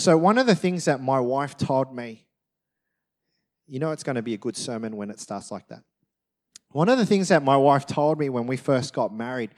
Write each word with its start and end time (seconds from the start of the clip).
so 0.00 0.16
one 0.16 0.38
of 0.38 0.46
the 0.46 0.54
things 0.54 0.86
that 0.86 1.00
my 1.00 1.20
wife 1.20 1.56
told 1.56 1.94
me, 1.94 2.26
you 3.66 3.78
know, 3.78 3.92
it's 3.92 4.02
going 4.02 4.16
to 4.16 4.22
be 4.22 4.34
a 4.34 4.38
good 4.38 4.56
sermon 4.56 4.96
when 4.96 5.10
it 5.10 5.20
starts 5.20 5.50
like 5.50 5.68
that. 5.68 5.82
One 6.70 6.88
of 6.88 6.98
the 6.98 7.06
things 7.06 7.28
that 7.28 7.42
my 7.42 7.56
wife 7.56 7.86
told 7.86 8.18
me 8.18 8.28
when 8.28 8.46
we 8.46 8.56
first 8.56 8.94
got 8.94 9.12
married 9.12 9.50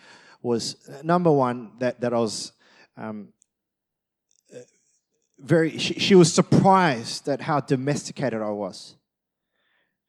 was 0.43 0.77
uh, 0.89 1.03
number 1.03 1.31
one 1.31 1.73
that 1.79 2.01
that 2.01 2.13
I 2.13 2.19
was 2.19 2.53
um, 2.97 3.29
uh, 4.55 4.59
very. 5.39 5.79
She, 5.79 5.95
she 5.95 6.15
was 6.15 6.33
surprised 6.33 7.29
at 7.29 7.41
how 7.41 7.61
domesticated 7.61 8.41
I 8.43 8.51
was, 8.51 8.97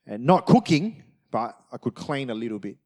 and 0.08 0.26
not 0.26 0.46
cooking, 0.46 1.04
but 1.30 1.58
I 1.72 1.78
could 1.78 1.94
clean 1.94 2.30
a 2.30 2.34
little 2.34 2.60
bit, 2.60 2.78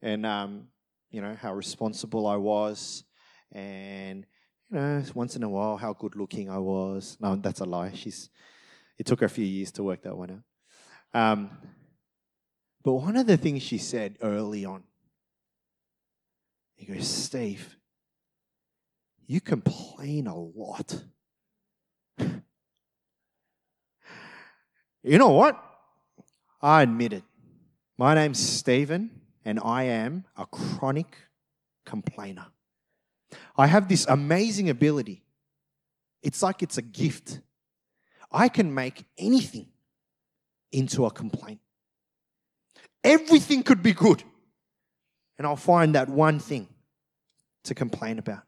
and 0.00 0.24
um, 0.24 0.68
you 1.10 1.20
know 1.20 1.36
how 1.40 1.52
responsible 1.52 2.26
I 2.26 2.36
was, 2.36 3.04
and 3.52 4.26
you 4.70 4.78
know 4.78 5.02
once 5.14 5.36
in 5.36 5.42
a 5.42 5.48
while 5.48 5.76
how 5.76 5.92
good 5.92 6.16
looking 6.16 6.50
I 6.50 6.58
was. 6.58 7.16
No, 7.20 7.36
that's 7.36 7.60
a 7.60 7.64
lie. 7.64 7.92
She's. 7.94 8.30
It 8.98 9.06
took 9.06 9.20
her 9.20 9.26
a 9.26 9.30
few 9.30 9.44
years 9.44 9.70
to 9.72 9.84
work 9.84 10.02
that 10.02 10.16
one 10.16 10.30
out. 10.30 11.20
Um, 11.20 11.50
but 12.82 12.94
one 12.94 13.16
of 13.16 13.26
the 13.26 13.36
things 13.36 13.62
she 13.62 13.78
said 13.78 14.16
early 14.22 14.64
on, 14.64 14.82
he 16.74 16.86
goes, 16.86 17.06
Steve, 17.06 17.76
you 19.26 19.40
complain 19.40 20.26
a 20.26 20.36
lot. 20.36 21.04
you 22.18 22.42
know 25.18 25.30
what? 25.30 25.62
I 26.60 26.82
admit 26.82 27.12
it. 27.12 27.22
My 27.96 28.14
name's 28.14 28.40
Stephen, 28.40 29.10
and 29.44 29.60
I 29.62 29.84
am 29.84 30.24
a 30.36 30.46
chronic 30.46 31.16
complainer. 31.84 32.46
I 33.58 33.66
have 33.66 33.88
this 33.88 34.06
amazing 34.06 34.70
ability. 34.70 35.24
It's 36.22 36.42
like 36.42 36.62
it's 36.62 36.78
a 36.78 36.82
gift. 36.82 37.40
I 38.30 38.48
can 38.48 38.72
make 38.72 39.04
anything 39.18 39.66
into 40.70 41.04
a 41.06 41.10
complaint. 41.10 41.60
Everything 43.02 43.64
could 43.64 43.82
be 43.82 43.92
good. 43.92 44.22
And 45.38 45.46
I'll 45.46 45.56
find 45.56 45.94
that 45.96 46.08
one 46.08 46.38
thing 46.38 46.68
to 47.64 47.74
complain 47.74 48.18
about. 48.18 48.42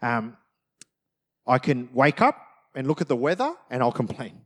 Um, 0.00 0.36
I 1.46 1.58
can 1.58 1.88
wake 1.92 2.22
up 2.22 2.40
and 2.74 2.86
look 2.86 3.00
at 3.00 3.08
the 3.08 3.16
weather 3.16 3.52
and 3.70 3.82
I'll 3.82 3.92
complain. 3.92 4.42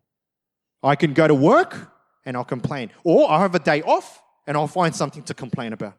I 0.82 0.96
can 0.96 1.12
go 1.12 1.28
to 1.28 1.34
work 1.34 1.92
and 2.24 2.36
I'll 2.36 2.44
complain. 2.44 2.90
Or 3.04 3.30
i 3.30 3.40
have 3.40 3.54
a 3.54 3.58
day 3.58 3.82
off 3.82 4.22
and 4.46 4.56
I'll 4.56 4.66
find 4.66 4.94
something 4.94 5.22
to 5.24 5.34
complain 5.34 5.72
about. 5.72 5.94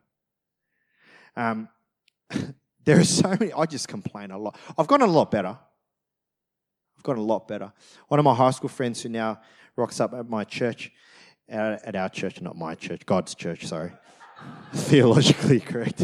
Um, 1.35 1.69
there 2.85 2.99
are 2.99 3.03
so 3.03 3.29
many, 3.29 3.53
I 3.53 3.65
just 3.65 3.87
complain 3.87 4.31
a 4.31 4.37
lot. 4.37 4.57
I've 4.77 4.87
gotten 4.87 5.07
a 5.07 5.11
lot 5.11 5.31
better. 5.31 5.57
I've 6.97 7.03
gotten 7.03 7.21
a 7.21 7.25
lot 7.25 7.47
better. 7.47 7.71
One 8.07 8.19
of 8.19 8.23
my 8.23 8.33
high 8.33 8.51
school 8.51 8.69
friends 8.69 9.01
who 9.01 9.09
now 9.09 9.39
rocks 9.75 9.99
up 9.99 10.13
at 10.13 10.29
my 10.29 10.43
church, 10.43 10.91
uh, 11.51 11.77
at 11.83 11.95
our 11.95 12.09
church, 12.09 12.41
not 12.41 12.57
my 12.57 12.75
church, 12.75 13.05
God's 13.05 13.35
church, 13.35 13.65
sorry. 13.65 13.91
Theologically 14.73 15.59
correct. 15.59 16.03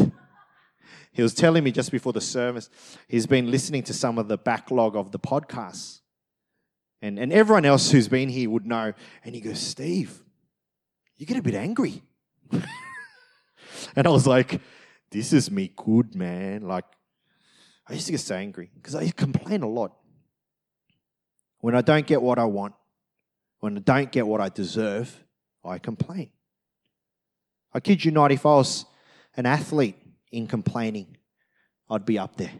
He 1.12 1.22
was 1.22 1.34
telling 1.34 1.64
me 1.64 1.72
just 1.72 1.90
before 1.90 2.12
the 2.12 2.20
service, 2.20 2.70
he's 3.08 3.26
been 3.26 3.50
listening 3.50 3.82
to 3.84 3.92
some 3.92 4.18
of 4.18 4.28
the 4.28 4.38
backlog 4.38 4.96
of 4.96 5.12
the 5.12 5.18
podcasts. 5.18 6.00
And, 7.02 7.18
and 7.18 7.32
everyone 7.32 7.64
else 7.64 7.90
who's 7.90 8.08
been 8.08 8.28
here 8.28 8.50
would 8.50 8.66
know. 8.66 8.92
And 9.24 9.34
he 9.34 9.40
goes, 9.40 9.58
Steve, 9.58 10.22
you 11.16 11.26
get 11.26 11.38
a 11.38 11.42
bit 11.42 11.54
angry. 11.54 12.02
and 13.96 14.06
I 14.06 14.10
was 14.10 14.26
like, 14.26 14.60
this 15.10 15.32
is 15.32 15.50
me 15.50 15.72
good, 15.76 16.14
man. 16.14 16.62
Like, 16.62 16.84
I 17.88 17.94
used 17.94 18.06
to 18.06 18.12
get 18.12 18.20
so 18.20 18.36
angry 18.36 18.70
because 18.74 18.94
I 18.94 19.10
complain 19.10 19.62
a 19.62 19.68
lot. 19.68 19.92
When 21.60 21.74
I 21.74 21.80
don't 21.80 22.06
get 22.06 22.22
what 22.22 22.38
I 22.38 22.44
want, 22.44 22.74
when 23.58 23.76
I 23.76 23.80
don't 23.80 24.10
get 24.10 24.26
what 24.26 24.40
I 24.40 24.48
deserve, 24.48 25.24
I 25.64 25.78
complain. 25.78 26.30
I 27.72 27.80
kid 27.80 28.04
you 28.04 28.10
not, 28.10 28.32
if 28.32 28.46
I 28.46 28.54
was 28.54 28.86
an 29.36 29.46
athlete 29.46 29.96
in 30.32 30.46
complaining, 30.46 31.16
I'd 31.88 32.06
be 32.06 32.18
up 32.18 32.36
there. 32.36 32.52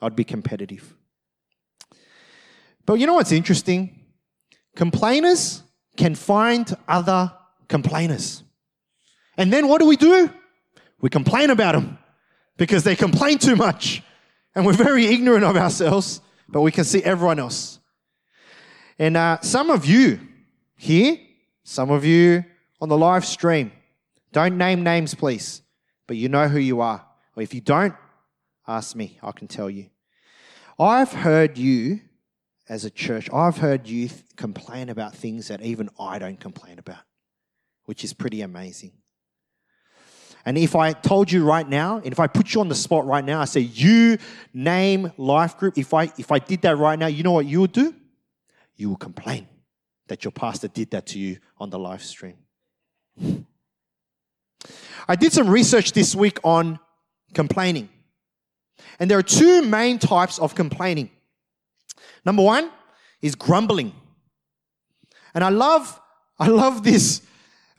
I'd 0.00 0.16
be 0.16 0.24
competitive. 0.24 0.94
But 2.84 2.94
you 2.94 3.06
know 3.06 3.14
what's 3.14 3.32
interesting? 3.32 4.00
Complainers 4.74 5.62
can 5.96 6.14
find 6.14 6.76
other 6.88 7.32
complainers. 7.68 8.42
And 9.36 9.52
then 9.52 9.68
what 9.68 9.80
do 9.80 9.86
we 9.86 9.96
do? 9.96 10.30
We 11.02 11.10
complain 11.10 11.50
about 11.50 11.74
them 11.74 11.98
because 12.56 12.84
they 12.84 12.96
complain 12.96 13.36
too 13.36 13.56
much. 13.56 14.02
And 14.54 14.64
we're 14.64 14.72
very 14.72 15.06
ignorant 15.06 15.44
of 15.44 15.56
ourselves, 15.56 16.22
but 16.48 16.62
we 16.62 16.72
can 16.72 16.84
see 16.84 17.02
everyone 17.02 17.38
else. 17.38 17.78
And 18.98 19.16
uh, 19.16 19.40
some 19.42 19.68
of 19.68 19.84
you 19.84 20.20
here 20.76 21.18
some 21.64 21.90
of 21.90 22.04
you 22.04 22.44
on 22.80 22.88
the 22.88 22.98
live 22.98 23.24
stream, 23.24 23.72
don't 24.32 24.58
name 24.58 24.82
names, 24.82 25.14
please, 25.14 25.62
but 26.06 26.16
you 26.16 26.28
know 26.28 26.48
who 26.48 26.58
you 26.58 26.80
are. 26.80 27.06
Or 27.36 27.42
if 27.42 27.54
you 27.54 27.60
don't, 27.60 27.94
ask 28.66 28.96
me, 28.96 29.18
I 29.22 29.32
can 29.32 29.46
tell 29.46 29.70
you. 29.70 29.90
I've 30.78 31.12
heard 31.12 31.56
you 31.58 32.00
as 32.68 32.84
a 32.84 32.90
church, 32.90 33.28
I've 33.32 33.58
heard 33.58 33.86
you 33.86 34.08
complain 34.36 34.88
about 34.88 35.14
things 35.14 35.48
that 35.48 35.62
even 35.62 35.90
I 36.00 36.18
don't 36.18 36.40
complain 36.40 36.78
about, 36.78 37.02
which 37.84 38.02
is 38.02 38.12
pretty 38.12 38.40
amazing. 38.40 38.92
And 40.44 40.58
if 40.58 40.74
I 40.74 40.92
told 40.92 41.30
you 41.30 41.44
right 41.44 41.68
now, 41.68 41.98
and 41.98 42.08
if 42.08 42.18
I 42.18 42.26
put 42.26 42.52
you 42.52 42.60
on 42.60 42.68
the 42.68 42.74
spot 42.74 43.06
right 43.06 43.24
now, 43.24 43.40
I 43.40 43.44
say, 43.44 43.60
you 43.60 44.18
name 44.52 45.12
life 45.16 45.56
group, 45.56 45.78
if 45.78 45.94
I 45.94 46.04
if 46.18 46.32
I 46.32 46.38
did 46.38 46.62
that 46.62 46.76
right 46.76 46.98
now, 46.98 47.06
you 47.06 47.22
know 47.22 47.32
what 47.32 47.46
you 47.46 47.60
would 47.60 47.72
do? 47.72 47.94
You 48.76 48.88
will 48.88 48.96
complain 48.96 49.46
that 50.08 50.24
your 50.24 50.32
pastor 50.32 50.68
did 50.68 50.90
that 50.90 51.06
to 51.06 51.18
you 51.18 51.38
on 51.58 51.70
the 51.70 51.78
live 51.78 52.02
stream. 52.02 52.36
I 55.08 55.16
did 55.16 55.32
some 55.32 55.48
research 55.48 55.92
this 55.92 56.14
week 56.14 56.38
on 56.44 56.78
complaining. 57.34 57.88
And 58.98 59.10
there 59.10 59.18
are 59.18 59.22
two 59.22 59.62
main 59.62 59.98
types 59.98 60.38
of 60.38 60.54
complaining. 60.54 61.10
Number 62.24 62.42
one 62.42 62.70
is 63.20 63.34
grumbling. 63.34 63.92
And 65.34 65.42
I 65.42 65.48
love, 65.48 66.00
I 66.38 66.48
love 66.48 66.82
this. 66.82 67.22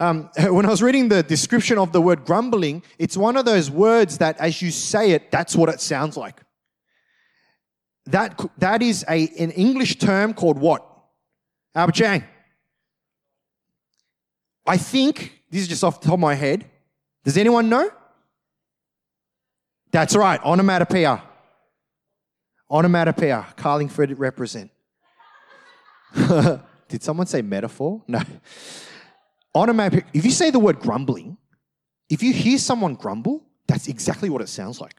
Um, 0.04 0.30
when 0.38 0.66
I 0.66 0.70
was 0.70 0.82
reading 0.82 1.08
the 1.08 1.24
description 1.24 1.78
of 1.78 1.94
the 1.94 2.02
word 2.02 2.26
grumbling, 2.26 2.84
it's 3.00 3.16
one 3.16 3.38
of 3.38 3.46
those 3.46 3.72
words 3.72 4.18
that 4.18 4.38
as 4.38 4.62
you 4.62 4.70
say 4.70 5.12
it, 5.12 5.32
that's 5.32 5.56
what 5.56 5.70
it 5.70 5.80
sounds 5.80 6.18
like. 6.18 6.42
That, 8.08 8.40
that 8.58 8.82
is 8.82 9.06
a, 9.08 9.30
an 9.40 9.52
English 9.52 9.98
term 9.98 10.34
called 10.34 10.60
what? 10.60 10.86
Albert 11.74 11.96
Chang. 11.96 12.24
I 14.68 14.76
think, 14.78 15.42
this 15.50 15.62
is 15.62 15.68
just 15.70 15.84
off 15.86 16.02
the 16.02 16.06
top 16.06 16.16
of 16.16 16.20
my 16.20 16.36
head. 16.36 16.66
Does 17.24 17.38
anyone 17.38 17.70
know? 17.70 17.90
That's 19.92 20.16
right, 20.16 20.42
onomatopoeia. 20.44 21.24
Onomatopoeia. 22.70 23.46
Carlingford 23.56 24.20
represent. 24.20 24.70
Did 26.90 27.04
someone 27.04 27.28
say 27.28 27.42
metaphor? 27.42 28.04
No. 28.08 28.22
Onomatopoeia. 29.56 30.06
If 30.14 30.26
you 30.26 30.32
say 30.32 30.50
the 30.50 30.60
word 30.60 30.80
grumbling, 30.80 31.38
if 32.10 32.24
you 32.24 32.34
hear 32.34 32.58
someone 32.58 32.96
grumble, 32.96 33.44
that's 33.68 33.88
exactly 33.88 34.30
what 34.30 34.42
it 34.42 34.50
sounds 34.50 34.82
like. 34.82 34.96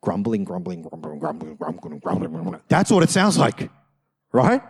Grumbling, 0.00 0.44
grumbling, 0.44 0.82
grumbling, 0.82 1.18
grumbling, 1.18 1.56
grumbling, 1.56 1.98
grumbling, 1.98 2.32
grumbling. 2.32 2.60
That's 2.68 2.90
what 2.90 3.02
it 3.02 3.10
sounds 3.10 3.36
like, 3.36 3.70
right? 4.32 4.62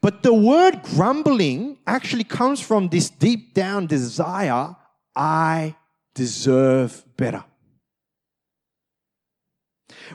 But 0.00 0.22
the 0.22 0.34
word 0.34 0.82
grumbling 0.82 1.78
actually 1.86 2.24
comes 2.24 2.60
from 2.60 2.88
this 2.88 3.08
deep 3.10 3.54
down 3.54 3.86
desire 3.86 4.74
I 5.14 5.74
deserve 6.14 7.04
better. 7.16 7.44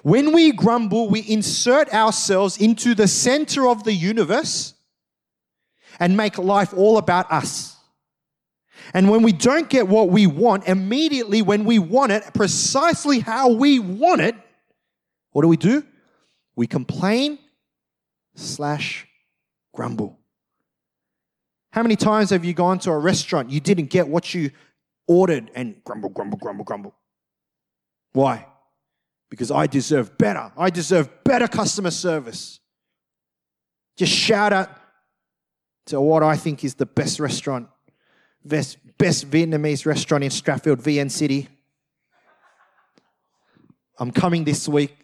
When 0.04 0.32
we 0.32 0.52
grumble, 0.52 1.10
we 1.10 1.22
insert 1.22 1.94
ourselves 1.94 2.58
into 2.58 2.94
the 2.94 3.08
center 3.08 3.68
of 3.68 3.84
the 3.84 3.94
universe 3.94 4.74
and 6.00 6.16
make 6.16 6.38
life 6.38 6.74
all 6.74 6.98
about 6.98 7.32
us. 7.32 7.78
And 8.94 9.10
when 9.10 9.22
we 9.22 9.32
don't 9.32 9.70
get 9.70 9.88
what 9.88 10.10
we 10.10 10.28
want, 10.28 10.68
immediately 10.68 11.42
when 11.42 11.66
we 11.66 11.80
want 11.80 12.12
it, 12.12 12.24
precisely 12.34 13.20
how 13.20 13.50
we 13.50 13.80
want 13.80 14.22
it, 14.22 14.36
what 15.32 15.44
do 15.44 15.48
we 15.48 15.58
do? 15.58 15.86
We 16.56 16.68
complain 16.68 17.40
slash 18.36 19.08
grumble. 19.74 20.20
How 21.72 21.84
many 21.84 21.96
times 21.96 22.32
have 22.32 22.44
you 22.44 22.54
gone 22.54 22.80
to 22.80 22.92
a 22.92 23.00
restaurant, 23.00 23.50
you 23.50 23.60
didn't 23.60 23.90
get 23.90 24.08
what 24.08 24.34
you 24.34 24.52
ordered, 25.08 25.50
and 25.56 25.82
grumble, 25.84 26.10
grumble, 26.10 26.38
grumble, 26.38 26.66
grumble? 26.66 26.94
Why? 28.14 28.46
Because 29.30 29.52
I 29.52 29.68
deserve 29.68 30.18
better. 30.18 30.52
I 30.58 30.70
deserve 30.70 31.24
better 31.24 31.48
customer 31.48 31.92
service. 31.92 32.60
Just 33.96 34.12
shout 34.12 34.52
out 34.52 34.70
to 35.86 36.02
what 36.02 36.24
I 36.24 36.36
think 36.36 36.64
is 36.64 36.76
the 36.76 36.86
best 36.86 37.20
restaurant, 37.20 37.68
best, 38.46 38.78
best 38.98 39.30
Vietnamese 39.30 39.86
restaurant 39.86 40.24
in 40.24 40.30
Strathfield, 40.30 40.82
VN 40.82 41.10
City. 41.10 41.48
I'm 44.00 44.12
coming 44.12 44.44
this 44.44 44.68
week. 44.68 44.98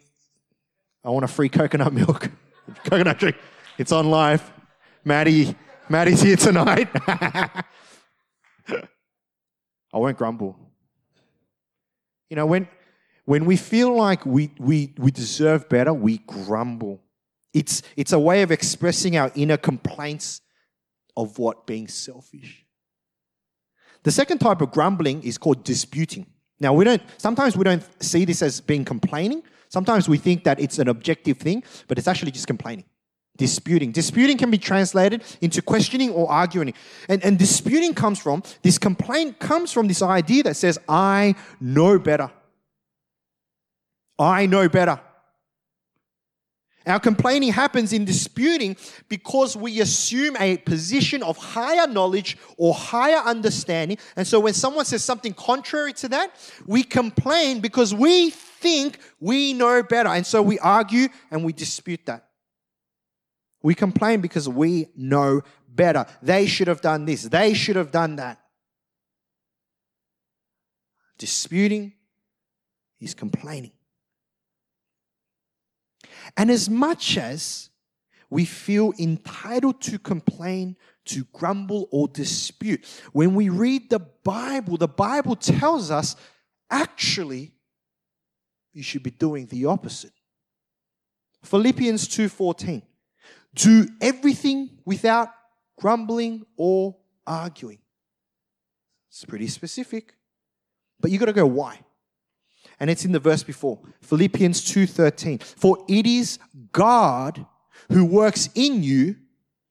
I 1.04 1.10
want 1.10 1.24
a 1.24 1.28
free 1.28 1.48
coconut 1.48 1.92
milk. 1.92 2.30
Coconut 2.84 3.18
tree. 3.18 3.34
It's 3.78 3.92
on 3.92 4.10
live. 4.10 4.42
Maddie, 5.04 5.54
Maddie's 5.88 6.20
here 6.20 6.36
tonight. 6.36 6.88
I 7.06 7.64
won't 9.92 10.18
grumble. 10.18 10.58
You 12.28 12.36
know, 12.36 12.44
when 12.44 12.68
when 13.28 13.44
we 13.44 13.58
feel 13.58 13.94
like 13.94 14.24
we, 14.24 14.50
we, 14.58 14.94
we 14.96 15.10
deserve 15.10 15.68
better, 15.68 15.92
we 15.92 16.16
grumble. 16.16 17.02
It's, 17.52 17.82
it's 17.94 18.14
a 18.14 18.18
way 18.18 18.40
of 18.40 18.50
expressing 18.50 19.18
our 19.18 19.30
inner 19.34 19.58
complaints 19.58 20.40
of 21.14 21.38
what 21.38 21.66
being 21.66 21.88
selfish. 21.88 22.64
The 24.02 24.10
second 24.10 24.38
type 24.38 24.60
of 24.60 24.70
grumbling 24.70 25.22
is 25.22 25.38
called 25.38 25.64
disputing. 25.64 26.26
Now, 26.60 26.72
we 26.72 26.84
don't, 26.84 27.02
sometimes 27.18 27.56
we 27.56 27.64
don't 27.64 27.82
see 28.02 28.24
this 28.24 28.42
as 28.42 28.60
being 28.60 28.84
complaining. 28.84 29.42
Sometimes 29.68 30.08
we 30.08 30.18
think 30.18 30.44
that 30.44 30.58
it's 30.60 30.78
an 30.78 30.88
objective 30.88 31.38
thing, 31.38 31.62
but 31.86 31.98
it's 31.98 32.08
actually 32.08 32.32
just 32.32 32.46
complaining. 32.46 32.84
Disputing. 33.36 33.92
Disputing 33.92 34.36
can 34.36 34.50
be 34.50 34.58
translated 34.58 35.22
into 35.40 35.62
questioning 35.62 36.10
or 36.10 36.30
arguing. 36.30 36.74
And, 37.08 37.24
and 37.24 37.38
disputing 37.38 37.94
comes 37.94 38.18
from, 38.18 38.42
this 38.62 38.78
complaint 38.78 39.38
comes 39.38 39.72
from 39.72 39.86
this 39.86 40.02
idea 40.02 40.42
that 40.44 40.56
says, 40.56 40.78
I 40.88 41.36
know 41.60 41.98
better. 41.98 42.30
I 44.18 44.46
know 44.46 44.68
better. 44.68 45.00
Our 46.88 46.98
complaining 46.98 47.52
happens 47.52 47.92
in 47.92 48.06
disputing 48.06 48.76
because 49.08 49.54
we 49.56 49.80
assume 49.80 50.36
a 50.40 50.56
position 50.56 51.22
of 51.22 51.36
higher 51.36 51.86
knowledge 51.86 52.38
or 52.56 52.72
higher 52.72 53.18
understanding. 53.18 53.98
And 54.16 54.26
so 54.26 54.40
when 54.40 54.54
someone 54.54 54.86
says 54.86 55.04
something 55.04 55.34
contrary 55.34 55.92
to 55.94 56.08
that, 56.08 56.32
we 56.66 56.82
complain 56.82 57.60
because 57.60 57.94
we 57.94 58.30
think 58.30 58.98
we 59.20 59.52
know 59.52 59.82
better. 59.82 60.08
And 60.08 60.26
so 60.26 60.40
we 60.40 60.58
argue 60.60 61.08
and 61.30 61.44
we 61.44 61.52
dispute 61.52 62.06
that. 62.06 62.24
We 63.62 63.74
complain 63.74 64.22
because 64.22 64.48
we 64.48 64.88
know 64.96 65.42
better. 65.68 66.06
They 66.22 66.46
should 66.46 66.68
have 66.68 66.80
done 66.80 67.04
this, 67.04 67.24
they 67.24 67.52
should 67.52 67.76
have 67.76 67.90
done 67.90 68.16
that. 68.16 68.40
Disputing 71.18 71.92
is 73.00 73.12
complaining. 73.12 73.72
And 76.36 76.50
as 76.50 76.68
much 76.68 77.16
as 77.16 77.70
we 78.30 78.44
feel 78.44 78.92
entitled 78.98 79.80
to 79.82 79.98
complain, 79.98 80.76
to 81.06 81.24
grumble, 81.32 81.88
or 81.90 82.08
dispute, 82.08 82.84
when 83.12 83.34
we 83.34 83.48
read 83.48 83.90
the 83.90 84.00
Bible, 84.00 84.76
the 84.76 84.88
Bible 84.88 85.36
tells 85.36 85.90
us 85.90 86.16
actually 86.70 87.52
you 88.72 88.82
should 88.82 89.02
be 89.02 89.10
doing 89.10 89.46
the 89.46 89.64
opposite. 89.64 90.12
Philippians 91.42 92.08
2:14 92.08 92.82
Do 93.54 93.88
everything 94.00 94.78
without 94.84 95.30
grumbling 95.78 96.44
or 96.56 96.96
arguing. 97.26 97.78
It's 99.08 99.24
pretty 99.24 99.48
specific. 99.48 100.14
But 101.00 101.10
you 101.10 101.18
got 101.18 101.26
to 101.26 101.32
go 101.32 101.46
why? 101.46 101.80
And 102.80 102.90
it's 102.90 103.04
in 103.04 103.12
the 103.12 103.18
verse 103.18 103.42
before 103.42 103.78
philippians 104.00 104.64
2.13 104.72 105.42
for 105.42 105.84
it 105.88 106.06
is 106.06 106.38
god 106.72 107.44
who 107.90 108.04
works 108.04 108.48
in 108.54 108.82
you 108.82 109.16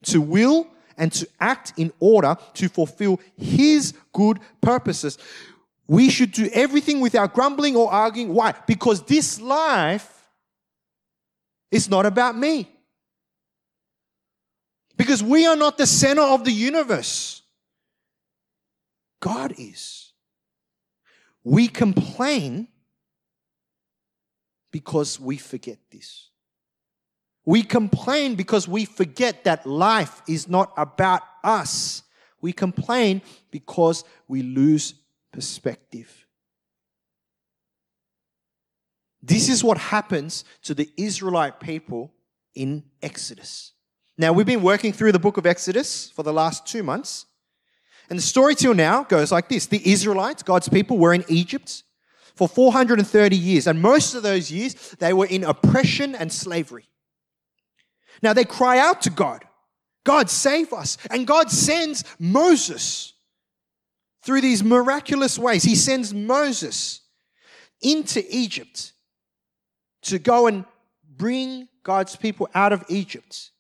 to 0.04 0.22
will 0.22 0.68
and 0.98 1.12
to 1.14 1.28
act 1.40 1.74
in 1.78 1.94
order 2.00 2.36
to 2.56 2.68
fulfill 2.68 3.20
his 3.38 3.94
good 4.14 4.40
purposes. 4.62 5.18
We 5.88 6.10
should 6.10 6.32
do 6.32 6.50
everything 6.52 7.00
without 7.00 7.34
grumbling 7.34 7.76
or 7.76 7.92
arguing. 7.92 8.34
Why? 8.34 8.54
Because 8.66 9.04
this 9.04 9.40
life 9.40 10.28
is 11.72 11.90
not 11.90 12.06
about 12.06 12.38
me. 12.38 12.68
Because 14.98 15.22
we 15.22 15.46
are 15.46 15.56
not 15.56 15.78
the 15.78 15.86
center 15.86 16.24
of 16.24 16.44
the 16.44 16.52
universe. 16.52 17.44
God 19.20 19.54
is. 19.58 20.12
We 21.44 21.68
complain 21.68 22.68
because 24.72 25.20
we 25.20 25.38
forget 25.38 25.78
this. 25.92 26.30
We 27.46 27.64
complain 27.64 28.36
because 28.36 28.68
we 28.68 28.86
forget 28.86 29.46
that 29.46 29.66
life 29.66 30.22
is 30.28 30.50
not 30.50 30.74
about 30.76 31.22
us. 31.44 32.04
We 32.42 32.52
complain 32.52 33.22
because 33.52 34.04
we 34.28 34.42
lose 34.42 34.94
perspective. 35.32 36.26
This 39.22 39.50
is 39.50 39.64
what 39.64 39.78
happens 39.78 40.44
to 40.64 40.74
the 40.74 40.90
Israelite 40.98 41.60
people 41.60 42.14
in 42.54 42.84
Exodus. 43.02 43.74
Now, 44.18 44.34
we've 44.34 44.46
been 44.46 44.62
working 44.62 44.94
through 44.94 45.12
the 45.12 45.20
book 45.20 45.38
of 45.38 45.46
Exodus 45.46 46.10
for 46.10 46.24
the 46.24 46.34
last 46.34 46.66
two 46.66 46.84
months. 46.84 47.26
And 48.10 48.18
the 48.18 48.24
story 48.24 48.56
till 48.56 48.74
now 48.74 49.04
goes 49.04 49.32
like 49.32 49.50
this 49.50 49.68
The 49.68 49.92
Israelites, 49.92 50.44
God's 50.44 50.70
people, 50.70 50.98
were 50.98 51.14
in 51.14 51.24
Egypt 51.28 51.84
for 52.38 52.48
430 52.48 53.36
years. 53.36 53.68
And 53.68 53.82
most 53.82 54.14
of 54.16 54.24
those 54.24 54.50
years, 54.50 54.96
they 55.00 55.12
were 55.12 55.26
in 55.26 55.44
oppression 55.44 56.16
and 56.16 56.32
slavery. 56.32 56.86
Now 58.22 58.34
they 58.34 58.46
cry 58.46 58.80
out 58.80 59.02
to 59.02 59.10
God 59.10 59.44
God, 60.08 60.30
save 60.30 60.72
us. 60.72 60.98
And 61.12 61.28
God 61.28 61.52
sends 61.52 62.06
Moses 62.18 63.12
through 64.24 64.40
these 64.40 64.64
miraculous 64.64 65.38
ways. 65.38 65.64
He 65.64 65.76
sends 65.76 66.14
Moses 66.14 67.02
into 67.82 68.24
Egypt 68.30 68.94
to 70.04 70.18
go 70.18 70.48
and 70.48 70.64
bring 71.18 71.68
God's 71.84 72.16
people 72.16 72.48
out 72.56 72.72
of 72.72 72.86
Egypt. 72.88 73.52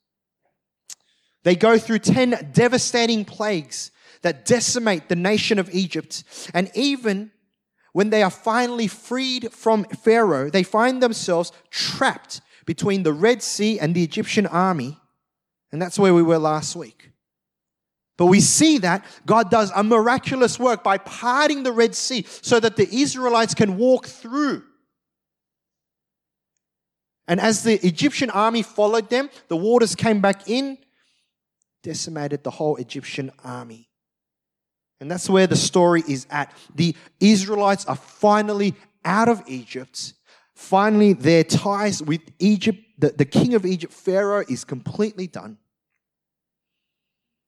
They 1.44 1.58
go 1.58 1.78
through 1.78 2.00
10 2.00 2.52
devastating 2.54 3.26
plagues 3.26 3.92
that 4.22 4.46
decimate 4.46 5.10
the 5.10 5.18
nation 5.18 5.60
of 5.60 5.70
Egypt. 5.74 6.24
And 6.54 6.72
even 6.74 7.30
when 7.98 8.12
they 8.12 8.22
are 8.22 8.30
finally 8.30 8.86
freed 8.86 9.52
from 9.52 9.84
Pharaoh, 9.86 10.52
they 10.52 10.62
find 10.62 11.02
themselves 11.02 11.52
trapped 11.72 12.42
between 12.68 13.02
the 13.02 13.12
Red 13.12 13.42
Sea 13.42 13.80
and 13.80 13.96
the 13.96 14.04
Egyptian 14.04 14.46
army. 14.46 15.00
And 15.72 15.82
that's 15.82 15.98
where 15.98 16.14
we 16.14 16.22
were 16.22 16.38
last 16.38 16.76
week. 16.76 17.10
But 18.16 18.28
we 18.28 18.40
see 18.40 18.78
that 18.78 19.04
God 19.26 19.50
does 19.50 19.72
a 19.76 19.84
miraculous 19.84 20.60
work 20.60 20.84
by 20.84 21.00
parting 21.00 21.64
the 21.64 21.72
Red 21.72 21.96
Sea 21.96 22.24
so 22.44 22.60
that 22.60 22.76
the 22.76 22.88
Israelites 22.88 23.56
can 23.56 23.78
walk 23.80 24.06
through. 24.06 24.62
And 27.28 27.40
as 27.40 27.64
the 27.64 27.84
Egyptian 27.84 28.30
army 28.30 28.62
followed 28.62 29.10
them, 29.10 29.32
the 29.48 29.58
waters 29.58 29.96
came 29.96 30.22
back 30.22 30.48
in, 30.48 30.78
decimated 31.82 32.44
the 32.44 32.52
whole 32.52 32.76
Egyptian 32.76 33.32
army. 33.44 33.90
And 35.00 35.12
that's 35.12 35.30
where 35.30 35.48
the 35.48 35.56
story 35.56 36.04
is 36.08 36.26
at. 36.30 36.54
The 36.76 36.96
Israelites 37.20 37.86
are 37.86 37.96
finally 37.96 38.74
out 39.06 39.30
of 39.30 39.44
Egypt. 39.48 40.14
Finally, 40.56 41.14
their 41.14 41.44
ties 41.44 42.02
with 42.02 42.22
Egypt, 42.40 42.80
the, 42.98 43.10
the 43.10 43.26
king 43.26 43.54
of 43.54 43.66
Egypt, 43.66 43.94
Pharaoh, 43.94 44.44
is 44.50 44.64
completely 44.64 45.28
done. 45.28 45.58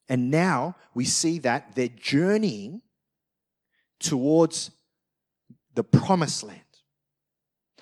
And 0.08 0.32
now 0.32 0.76
we 0.94 1.06
see 1.06 1.40
that 1.40 1.76
they're 1.76 1.88
journeying 1.88 2.82
towards 4.00 4.72
the 5.76 5.84
promised 5.84 6.44
land. 6.44 6.62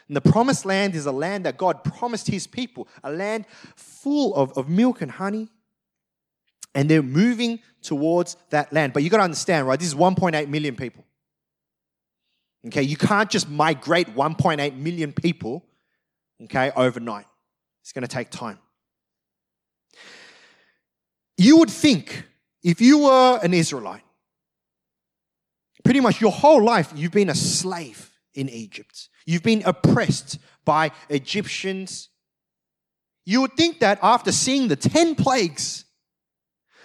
And 0.08 0.16
the 0.16 0.22
promised 0.22 0.66
land 0.66 0.96
is 0.96 1.06
a 1.06 1.12
land 1.12 1.46
that 1.46 1.58
God 1.58 1.84
promised 1.84 2.28
his 2.28 2.48
people, 2.48 2.88
a 3.04 3.12
land 3.12 3.46
full 3.76 4.34
of, 4.36 4.58
of 4.58 4.70
milk 4.70 5.02
and 5.02 5.12
honey, 5.12 5.50
and 6.77 6.88
they're 6.88 7.01
moving 7.01 7.60
towards 7.81 8.38
that 8.51 8.72
land. 8.72 8.93
But 8.93 9.01
you 9.01 9.10
got 9.10 9.17
to 9.17 9.24
understand, 9.24 9.65
right? 9.65 9.79
This 9.79 9.88
is 9.88 9.96
1.8 9.96 10.48
million 10.48 10.75
people. 10.75 11.03
Okay, 12.67 12.84
you 12.84 12.96
can't 12.96 13.31
just 13.31 13.50
migrate 13.50 14.13
1.8 14.13 14.77
million 14.77 15.12
people, 15.12 15.65
okay, 16.43 16.72
overnight. 16.75 17.25
It's 17.81 17.93
going 17.93 18.03
to 18.03 18.07
take 18.07 18.29
time. 18.29 18.60
You 21.36 21.57
would 21.57 21.72
think 21.72 22.25
if 22.62 22.79
you 22.79 23.00
were 23.00 23.39
an 23.41 23.55
Israelite, 23.55 24.03
pretty 25.84 26.00
much 26.00 26.22
your 26.22 26.31
whole 26.31 26.63
life 26.63 26.93
you've 26.96 27.12
been 27.12 27.29
a 27.29 27.36
slave 27.36 28.12
in 28.36 28.50
Egypt. 28.50 29.10
You've 29.25 29.41
been 29.41 29.63
oppressed 29.65 30.38
by 30.63 30.91
Egyptians. 31.10 32.10
You 33.25 33.41
would 33.41 33.53
think 33.53 33.79
that 33.79 33.98
after 34.03 34.31
seeing 34.31 34.67
the 34.67 34.75
10 34.75 35.15
plagues, 35.15 35.86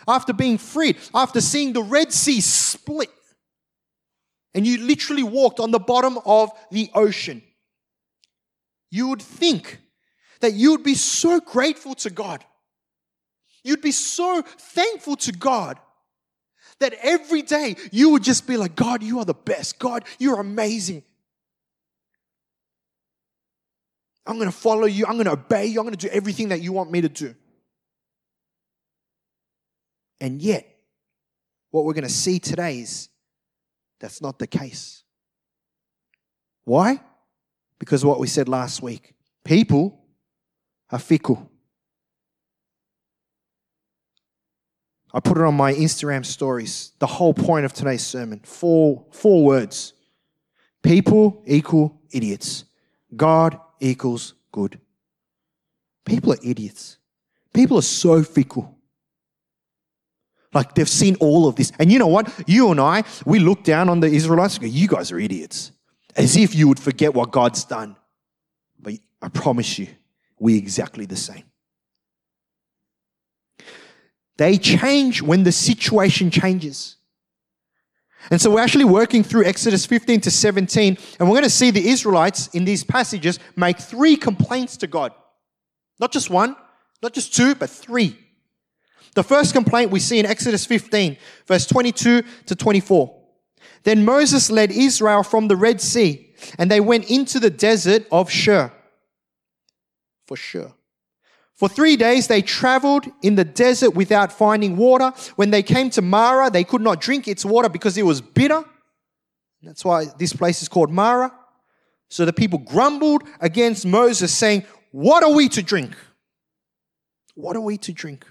after 0.06 0.32
being 0.32 0.58
freed, 0.58 0.96
after 1.14 1.40
seeing 1.40 1.72
the 1.72 1.82
Red 1.82 2.12
Sea 2.12 2.40
split, 2.40 3.10
and 4.54 4.66
you 4.66 4.78
literally 4.78 5.22
walked 5.22 5.60
on 5.60 5.70
the 5.70 5.78
bottom 5.78 6.18
of 6.26 6.50
the 6.70 6.90
ocean, 6.94 7.42
you 8.90 9.08
would 9.08 9.22
think 9.22 9.78
that 10.40 10.52
you 10.52 10.72
would 10.72 10.82
be 10.82 10.94
so 10.94 11.40
grateful 11.40 11.94
to 11.94 12.10
God. 12.10 12.44
You'd 13.64 13.80
be 13.80 13.92
so 13.92 14.42
thankful 14.42 15.16
to 15.16 15.32
God 15.32 15.78
that 16.80 16.94
every 17.00 17.42
day 17.42 17.76
you 17.92 18.10
would 18.10 18.22
just 18.22 18.46
be 18.46 18.56
like, 18.56 18.74
God, 18.74 19.02
you 19.02 19.20
are 19.20 19.24
the 19.24 19.34
best. 19.34 19.78
God, 19.78 20.04
you're 20.18 20.40
amazing. 20.40 21.04
I'm 24.26 24.36
going 24.36 24.50
to 24.50 24.56
follow 24.56 24.86
you. 24.86 25.06
I'm 25.06 25.14
going 25.14 25.26
to 25.26 25.32
obey 25.32 25.66
you. 25.66 25.80
I'm 25.80 25.86
going 25.86 25.96
to 25.96 26.08
do 26.08 26.12
everything 26.12 26.48
that 26.50 26.60
you 26.60 26.72
want 26.72 26.90
me 26.90 27.00
to 27.00 27.08
do. 27.08 27.34
And 30.22 30.40
yet, 30.40 30.78
what 31.72 31.84
we're 31.84 31.94
going 31.94 32.04
to 32.04 32.08
see 32.08 32.38
today 32.38 32.78
is 32.78 33.08
that's 33.98 34.22
not 34.22 34.38
the 34.38 34.46
case. 34.46 35.02
Why? 36.62 37.00
Because 37.80 38.04
what 38.04 38.20
we 38.20 38.28
said 38.28 38.48
last 38.48 38.82
week 38.82 39.14
people 39.44 39.98
are 40.90 41.00
fickle. 41.00 41.50
I 45.12 45.18
put 45.18 45.38
it 45.38 45.42
on 45.42 45.56
my 45.56 45.74
Instagram 45.74 46.24
stories. 46.24 46.92
The 47.00 47.08
whole 47.08 47.34
point 47.34 47.64
of 47.64 47.72
today's 47.72 48.06
sermon 48.06 48.38
four, 48.44 49.04
four 49.10 49.44
words 49.44 49.92
people 50.82 51.42
equal 51.46 52.00
idiots, 52.12 52.64
God 53.16 53.58
equals 53.80 54.34
good. 54.52 54.78
People 56.04 56.32
are 56.32 56.38
idiots. 56.44 56.98
People 57.52 57.78
are 57.78 57.82
so 57.82 58.22
fickle. 58.22 58.78
Like 60.54 60.74
they've 60.74 60.88
seen 60.88 61.16
all 61.16 61.48
of 61.48 61.56
this. 61.56 61.72
And 61.78 61.90
you 61.90 61.98
know 61.98 62.06
what? 62.06 62.32
You 62.46 62.70
and 62.70 62.80
I, 62.80 63.04
we 63.24 63.38
look 63.38 63.64
down 63.64 63.88
on 63.88 64.00
the 64.00 64.08
Israelites 64.08 64.56
and 64.56 64.64
go, 64.64 64.68
You 64.68 64.88
guys 64.88 65.10
are 65.12 65.18
idiots. 65.18 65.72
As 66.14 66.36
if 66.36 66.54
you 66.54 66.68
would 66.68 66.78
forget 66.78 67.14
what 67.14 67.30
God's 67.30 67.64
done. 67.64 67.96
But 68.78 68.94
I 69.22 69.28
promise 69.28 69.78
you, 69.78 69.88
we're 70.38 70.58
exactly 70.58 71.06
the 71.06 71.16
same. 71.16 71.44
They 74.36 74.58
change 74.58 75.22
when 75.22 75.44
the 75.44 75.52
situation 75.52 76.30
changes. 76.30 76.96
And 78.30 78.40
so 78.40 78.50
we're 78.50 78.60
actually 78.60 78.84
working 78.84 79.22
through 79.22 79.44
Exodus 79.44 79.84
15 79.84 80.20
to 80.22 80.30
17, 80.30 80.96
and 81.18 81.28
we're 81.28 81.34
going 81.34 81.42
to 81.44 81.50
see 81.50 81.70
the 81.70 81.88
Israelites 81.88 82.48
in 82.48 82.64
these 82.64 82.84
passages 82.84 83.38
make 83.56 83.78
three 83.78 84.16
complaints 84.16 84.76
to 84.78 84.86
God. 84.86 85.12
Not 85.98 86.12
just 86.12 86.30
one, 86.30 86.56
not 87.02 87.12
just 87.12 87.34
two, 87.34 87.54
but 87.54 87.68
three. 87.68 88.18
The 89.14 89.22
first 89.22 89.52
complaint 89.52 89.90
we 89.90 90.00
see 90.00 90.18
in 90.18 90.26
Exodus 90.26 90.64
15, 90.64 91.16
verse 91.46 91.66
22 91.66 92.22
to 92.46 92.56
24. 92.56 93.14
Then 93.82 94.04
Moses 94.04 94.50
led 94.50 94.70
Israel 94.70 95.22
from 95.22 95.48
the 95.48 95.56
Red 95.56 95.80
Sea, 95.80 96.34
and 96.58 96.70
they 96.70 96.80
went 96.80 97.10
into 97.10 97.38
the 97.38 97.50
desert 97.50 98.06
of 98.10 98.30
Shur. 98.30 98.72
For 100.26 100.36
sure. 100.36 100.74
For 101.54 101.68
three 101.68 101.96
days 101.96 102.26
they 102.26 102.42
traveled 102.42 103.06
in 103.22 103.34
the 103.34 103.44
desert 103.44 103.90
without 103.90 104.32
finding 104.32 104.76
water. 104.76 105.12
When 105.36 105.50
they 105.50 105.62
came 105.62 105.90
to 105.90 106.02
Marah, 106.02 106.50
they 106.50 106.64
could 106.64 106.80
not 106.80 107.00
drink 107.00 107.28
its 107.28 107.44
water 107.44 107.68
because 107.68 107.96
it 107.98 108.06
was 108.06 108.20
bitter. 108.20 108.64
That's 109.62 109.84
why 109.84 110.06
this 110.18 110.32
place 110.32 110.62
is 110.62 110.68
called 110.68 110.90
Marah. 110.90 111.32
So 112.08 112.24
the 112.24 112.32
people 112.32 112.58
grumbled 112.58 113.22
against 113.40 113.86
Moses, 113.86 114.34
saying, 114.34 114.64
What 114.90 115.22
are 115.22 115.32
we 115.32 115.48
to 115.50 115.62
drink? 115.62 115.94
What 117.34 117.56
are 117.56 117.60
we 117.60 117.78
to 117.78 117.92
drink? 117.92 118.26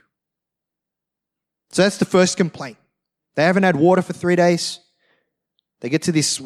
So 1.72 1.84
that's 1.84 1.98
the 1.98 2.06
first 2.06 2.38
complaint. 2.38 2.78
They 3.36 3.44
haven't 3.44 3.64
had 3.64 3.76
water 3.76 4.02
for 4.02 4.14
three 4.14 4.36
days. 4.36 4.80
They 5.80 5.90
get 5.90 6.04
to 6.04 6.12
this 6.12 6.42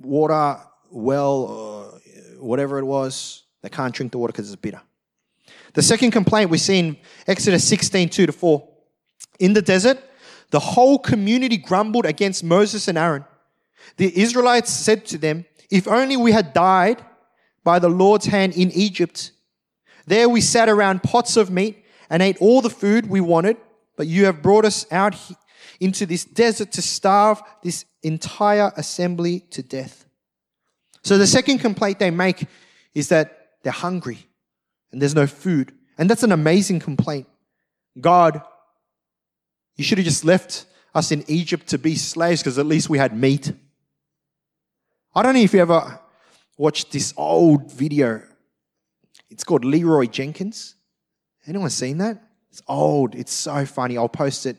water 0.00 0.58
well, 0.90 1.42
or 1.42 2.00
whatever 2.38 2.78
it 2.78 2.84
was. 2.84 3.44
They 3.62 3.68
can't 3.68 3.94
drink 3.94 4.12
the 4.12 4.18
water 4.18 4.32
because 4.32 4.50
it's 4.50 4.60
bitter. 4.60 4.80
The 5.74 5.82
second 5.82 6.12
complaint 6.12 6.50
we 6.50 6.58
see 6.58 6.78
in 6.78 6.96
Exodus 7.26 7.66
16 7.66 8.08
2 8.08 8.26
to 8.26 8.32
4. 8.32 8.68
In 9.40 9.52
the 9.52 9.62
desert, 9.62 9.98
the 10.50 10.60
whole 10.60 10.98
community 10.98 11.56
grumbled 11.56 12.06
against 12.06 12.42
Moses 12.42 12.88
and 12.88 12.96
Aaron. 12.96 13.24
The 13.96 14.16
Israelites 14.20 14.72
said 14.72 15.04
to 15.06 15.18
them, 15.18 15.44
If 15.70 15.86
only 15.88 16.16
we 16.16 16.32
had 16.32 16.52
died 16.52 17.04
by 17.64 17.78
the 17.78 17.88
Lord's 17.88 18.26
hand 18.26 18.54
in 18.54 18.70
Egypt. 18.70 19.32
There 20.06 20.28
we 20.28 20.40
sat 20.40 20.68
around 20.68 21.02
pots 21.02 21.36
of 21.36 21.50
meat 21.50 21.84
and 22.08 22.22
ate 22.22 22.38
all 22.40 22.62
the 22.62 22.70
food 22.70 23.10
we 23.10 23.20
wanted, 23.20 23.58
but 23.98 24.06
you 24.06 24.26
have 24.26 24.40
brought 24.40 24.64
us 24.64 24.86
out 24.92 25.16
into 25.80 26.06
this 26.06 26.24
desert 26.24 26.70
to 26.70 26.80
starve 26.80 27.42
this 27.64 27.84
entire 28.04 28.72
assembly 28.76 29.40
to 29.50 29.60
death. 29.60 30.06
So 31.02 31.18
the 31.18 31.26
second 31.26 31.58
complaint 31.58 31.98
they 31.98 32.12
make 32.12 32.46
is 32.94 33.08
that 33.08 33.48
they're 33.64 33.72
hungry 33.72 34.18
and 34.92 35.02
there's 35.02 35.16
no 35.16 35.26
food. 35.26 35.72
And 35.98 36.08
that's 36.08 36.22
an 36.22 36.30
amazing 36.30 36.78
complaint. 36.78 37.26
God, 38.00 38.40
you 39.74 39.82
should 39.82 39.98
have 39.98 40.04
just 40.04 40.24
left 40.24 40.66
us 40.94 41.10
in 41.10 41.24
Egypt 41.26 41.66
to 41.68 41.78
be 41.78 41.96
slaves 41.96 42.40
because 42.40 42.56
at 42.56 42.66
least 42.66 42.88
we 42.88 42.98
had 42.98 43.16
meat. 43.16 43.52
I 45.12 45.24
don't 45.24 45.34
know 45.34 45.40
if 45.40 45.52
you 45.52 45.60
ever 45.60 45.98
watched 46.56 46.92
this 46.92 47.12
old 47.16 47.72
video. 47.72 48.22
It's 49.28 49.42
called 49.42 49.64
Leeroy 49.64 50.06
Jenkins. 50.06 50.76
Anyone 51.48 51.70
seen 51.70 51.98
that? 51.98 52.27
It's 52.50 52.62
old. 52.66 53.14
It's 53.14 53.32
so 53.32 53.64
funny. 53.66 53.96
I'll 53.96 54.08
post 54.08 54.46
it. 54.46 54.56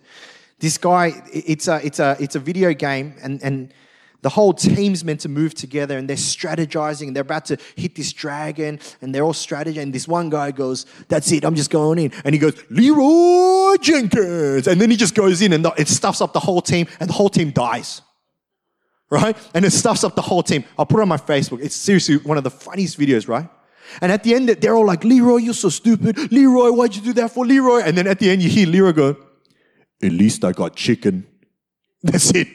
This 0.60 0.78
guy, 0.78 1.14
it's 1.32 1.68
a, 1.68 1.86
it's 1.86 2.00
a, 2.00 2.18
it's 2.20 2.36
a 2.36 2.40
video 2.40 2.74
game, 2.74 3.16
and, 3.22 3.42
and 3.42 3.74
the 4.22 4.30
whole 4.30 4.54
team's 4.54 5.06
meant 5.06 5.22
to 5.22 5.30
move 5.30 5.54
together 5.54 5.98
and 5.98 6.10
they're 6.10 6.18
strategizing 6.18 7.08
and 7.08 7.16
they're 7.16 7.22
about 7.22 7.46
to 7.46 7.58
hit 7.76 7.96
this 7.96 8.12
dragon 8.12 8.80
and 9.02 9.16
they're 9.16 9.24
all 9.24 9.34
strategizing. 9.34 9.84
And 9.84 9.94
this 9.94 10.08
one 10.08 10.30
guy 10.30 10.52
goes, 10.52 10.86
That's 11.08 11.32
it, 11.32 11.46
I'm 11.46 11.56
just 11.56 11.70
going 11.70 12.00
in. 12.00 12.12
And 12.26 12.36
he 12.36 12.40
goes, 12.40 12.62
Leeroy 12.70 13.78
Jenkins. 13.78 14.68
And 14.68 14.82
then 14.82 14.92
he 14.92 14.98
just 14.98 15.16
goes 15.16 15.42
in 15.42 15.54
and 15.54 15.66
it 15.78 15.88
stuffs 15.88 16.20
up 16.20 16.34
the 16.34 16.40
whole 16.40 16.62
team 16.62 16.88
and 17.00 17.10
the 17.10 17.14
whole 17.14 17.30
team 17.30 17.52
dies. 17.52 18.02
Right? 19.10 19.38
And 19.54 19.66
it 19.66 19.72
stuffs 19.72 20.04
up 20.04 20.16
the 20.16 20.22
whole 20.22 20.44
team. 20.44 20.66
I'll 20.78 20.86
put 20.86 21.00
it 21.00 21.04
on 21.04 21.08
my 21.08 21.18
Facebook. 21.18 21.64
It's 21.64 21.76
seriously 21.76 22.18
one 22.18 22.38
of 22.38 22.44
the 22.44 22.52
funniest 22.52 23.00
videos, 23.00 23.28
right? 23.28 23.50
And 24.02 24.12
at 24.12 24.24
the 24.24 24.36
end, 24.36 24.50
they're 24.50 24.76
all 24.76 24.86
like, 24.86 25.04
Leeroy, 25.04 25.38
you're 25.38 25.54
so 25.54 25.70
stupid. 25.70 26.32
Leeroy, 26.32 26.72
why'd 26.72 26.96
you 26.96 27.02
do 27.02 27.14
that 27.14 27.32
for 27.32 27.46
Leeroy? 27.46 27.82
And 27.82 27.98
then 27.98 28.08
at 28.08 28.20
the 28.20 28.30
end, 28.30 28.42
you 28.42 28.50
hear 28.50 28.68
Leeroy 28.68 28.94
go, 28.94 29.18
At 30.02 30.12
least 30.12 30.44
I 30.44 30.52
got 30.52 30.76
chicken. 30.76 31.28
That's 32.04 32.32
it. 32.32 32.48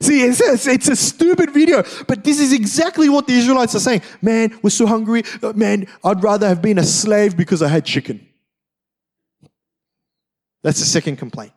See, 0.00 0.24
it's 0.24 0.66
a, 0.66 0.70
it's 0.70 0.88
a 0.88 0.96
stupid 0.96 1.52
video, 1.52 1.84
but 2.08 2.24
this 2.24 2.40
is 2.40 2.52
exactly 2.52 3.08
what 3.08 3.28
the 3.28 3.34
Israelites 3.34 3.76
are 3.76 3.80
saying. 3.80 4.02
Man, 4.20 4.58
we're 4.60 4.70
so 4.70 4.84
hungry. 4.84 5.22
Uh, 5.40 5.52
man, 5.52 5.86
I'd 6.02 6.22
rather 6.24 6.48
have 6.48 6.60
been 6.60 6.78
a 6.78 6.82
slave 6.82 7.36
because 7.36 7.62
I 7.62 7.68
had 7.68 7.84
chicken. 7.84 8.26
That's 10.62 10.80
the 10.80 10.86
second 10.86 11.16
complaint. 11.16 11.52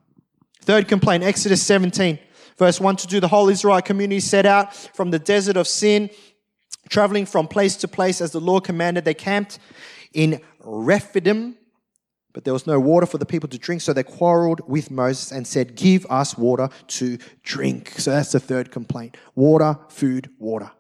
Third 0.62 0.88
complaint, 0.88 1.24
Exodus 1.24 1.64
17, 1.64 2.20
verse 2.58 2.80
1 2.80 2.96
to 2.98 3.08
2. 3.08 3.20
The 3.20 3.28
whole 3.28 3.50
Israelite 3.50 3.86
community 3.86 4.20
set 4.20 4.46
out 4.46 4.76
from 4.76 5.10
the 5.10 5.20
desert 5.20 5.58
of 5.58 5.68
Sin, 5.68 6.12
traveling 6.90 7.26
from 7.26 7.48
place 7.48 7.76
to 7.78 7.88
place 7.88 8.22
as 8.22 8.32
the 8.32 8.40
Lord 8.40 8.64
commanded. 8.64 9.06
They 9.06 9.14
camped 9.14 9.60
in 10.14 10.42
Rephidim, 10.60 11.58
but 12.34 12.44
there 12.44 12.54
was 12.54 12.68
no 12.68 12.80
water 12.80 13.06
for 13.06 13.18
the 13.18 13.26
people 13.26 13.50
to 13.50 13.58
drink, 13.58 13.82
so 13.82 13.94
they 13.94 14.04
quarreled 14.04 14.62
with 14.68 14.92
Moses 14.92 15.32
and 15.32 15.48
said, 15.48 15.76
Give 15.76 16.06
us 16.10 16.38
water 16.38 16.70
to 16.88 17.18
drink. 17.44 17.94
So 17.98 18.12
that's 18.12 18.32
the 18.32 18.40
third 18.40 18.72
complaint 18.72 19.18
water, 19.36 19.78
food, 19.90 20.30
water. 20.40 20.72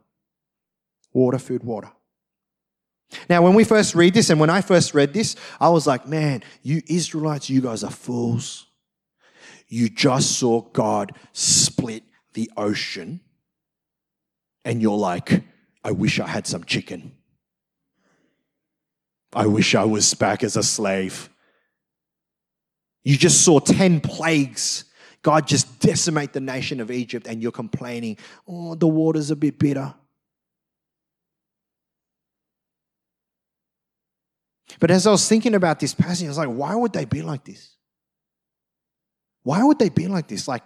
Water, 1.13 1.37
food, 1.37 1.63
water. 1.63 1.91
Now, 3.29 3.41
when 3.41 3.53
we 3.53 3.63
first 3.63 3.95
read 3.95 4.13
this, 4.13 4.29
and 4.29 4.39
when 4.39 4.49
I 4.49 4.61
first 4.61 4.93
read 4.93 5.13
this, 5.13 5.35
I 5.59 5.69
was 5.69 5.87
like, 5.87 6.07
man, 6.07 6.43
you 6.61 6.81
Israelites, 6.87 7.49
you 7.49 7.61
guys 7.61 7.83
are 7.83 7.91
fools. 7.91 8.65
You 9.67 9.89
just 9.89 10.37
saw 10.37 10.61
God 10.61 11.13
split 11.33 12.03
the 12.33 12.51
ocean, 12.57 13.21
and 14.63 14.81
you're 14.81 14.97
like, 14.97 15.43
I 15.85 15.91
wish 15.91 16.19
I 16.19 16.27
had 16.27 16.47
some 16.47 16.63
chicken. 16.63 17.11
I 19.33 19.45
wish 19.45 19.75
I 19.75 19.83
was 19.83 20.11
back 20.15 20.43
as 20.43 20.57
a 20.57 20.63
slave. 20.63 21.29
You 23.03 23.15
just 23.15 23.45
saw 23.45 23.59
10 23.59 24.01
plagues. 24.01 24.85
God 25.21 25.47
just 25.47 25.79
decimate 25.79 26.33
the 26.33 26.39
nation 26.39 26.81
of 26.81 26.89
Egypt, 26.89 27.27
and 27.27 27.39
you're 27.39 27.51
complaining, 27.51 28.17
oh, 28.47 28.73
the 28.73 28.87
water's 28.87 29.29
a 29.29 29.35
bit 29.35 29.59
bitter. 29.59 29.93
But 34.79 34.89
as 34.89 35.05
I 35.05 35.11
was 35.11 35.29
thinking 35.29 35.53
about 35.53 35.79
this 35.79 35.93
passage, 35.93 36.25
I 36.25 36.29
was 36.29 36.37
like, 36.39 36.49
why 36.49 36.73
would 36.73 36.93
they 36.93 37.05
be 37.05 37.21
like 37.21 37.43
this? 37.45 37.75
Why 39.43 39.63
would 39.63 39.77
they 39.77 39.89
be 39.89 40.07
like 40.07 40.27
this? 40.27 40.47
Like, 40.47 40.63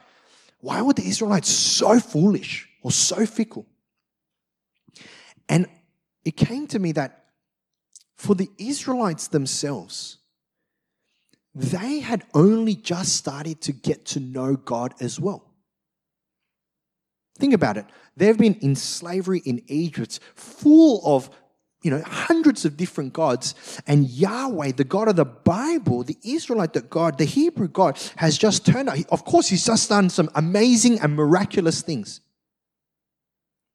why 0.61 0.81
would 0.81 0.95
the 0.95 1.05
Israelites 1.05 1.49
so 1.49 1.99
foolish 1.99 2.69
or 2.81 2.93
so 2.93 3.25
fickle? 3.25 3.65
And 5.49 5.67
it 6.23 6.37
came 6.37 6.67
to 6.67 6.79
me 6.79 6.91
that 6.93 7.25
for 8.15 8.35
the 8.35 8.49
Israelites 8.57 9.27
themselves, 9.27 10.17
they 11.55 11.99
had 11.99 12.23
only 12.33 12.75
just 12.75 13.15
started 13.15 13.59
to 13.61 13.73
get 13.73 14.05
to 14.07 14.19
know 14.19 14.55
God 14.55 14.93
as 15.01 15.19
well. 15.19 15.43
Think 17.39 17.53
about 17.53 17.77
it. 17.77 17.85
They've 18.15 18.37
been 18.37 18.55
in 18.55 18.75
slavery 18.75 19.41
in 19.45 19.61
Egypt, 19.67 20.19
full 20.35 21.01
of 21.05 21.29
you 21.81 21.89
know 21.89 22.03
hundreds 22.05 22.65
of 22.65 22.75
different 22.75 23.13
gods, 23.13 23.55
and 23.87 24.07
Yahweh, 24.09 24.73
the 24.73 24.83
God 24.83 25.07
of 25.07 25.15
the 25.15 25.25
Bible, 25.25 26.03
the 26.03 26.17
Israelite 26.23 26.73
the 26.73 26.81
God, 26.81 27.17
the 27.17 27.25
Hebrew 27.25 27.69
God, 27.69 27.97
has 28.17 28.37
just 28.37 28.65
turned 28.65 28.89
out. 28.89 28.97
Of 29.09 29.23
course, 29.23 29.47
He's 29.47 29.65
just 29.65 29.87
done 29.87 30.09
some 30.09 30.29
amazing 30.35 30.99
and 30.99 31.15
miraculous 31.15 31.81
things. 31.81 32.19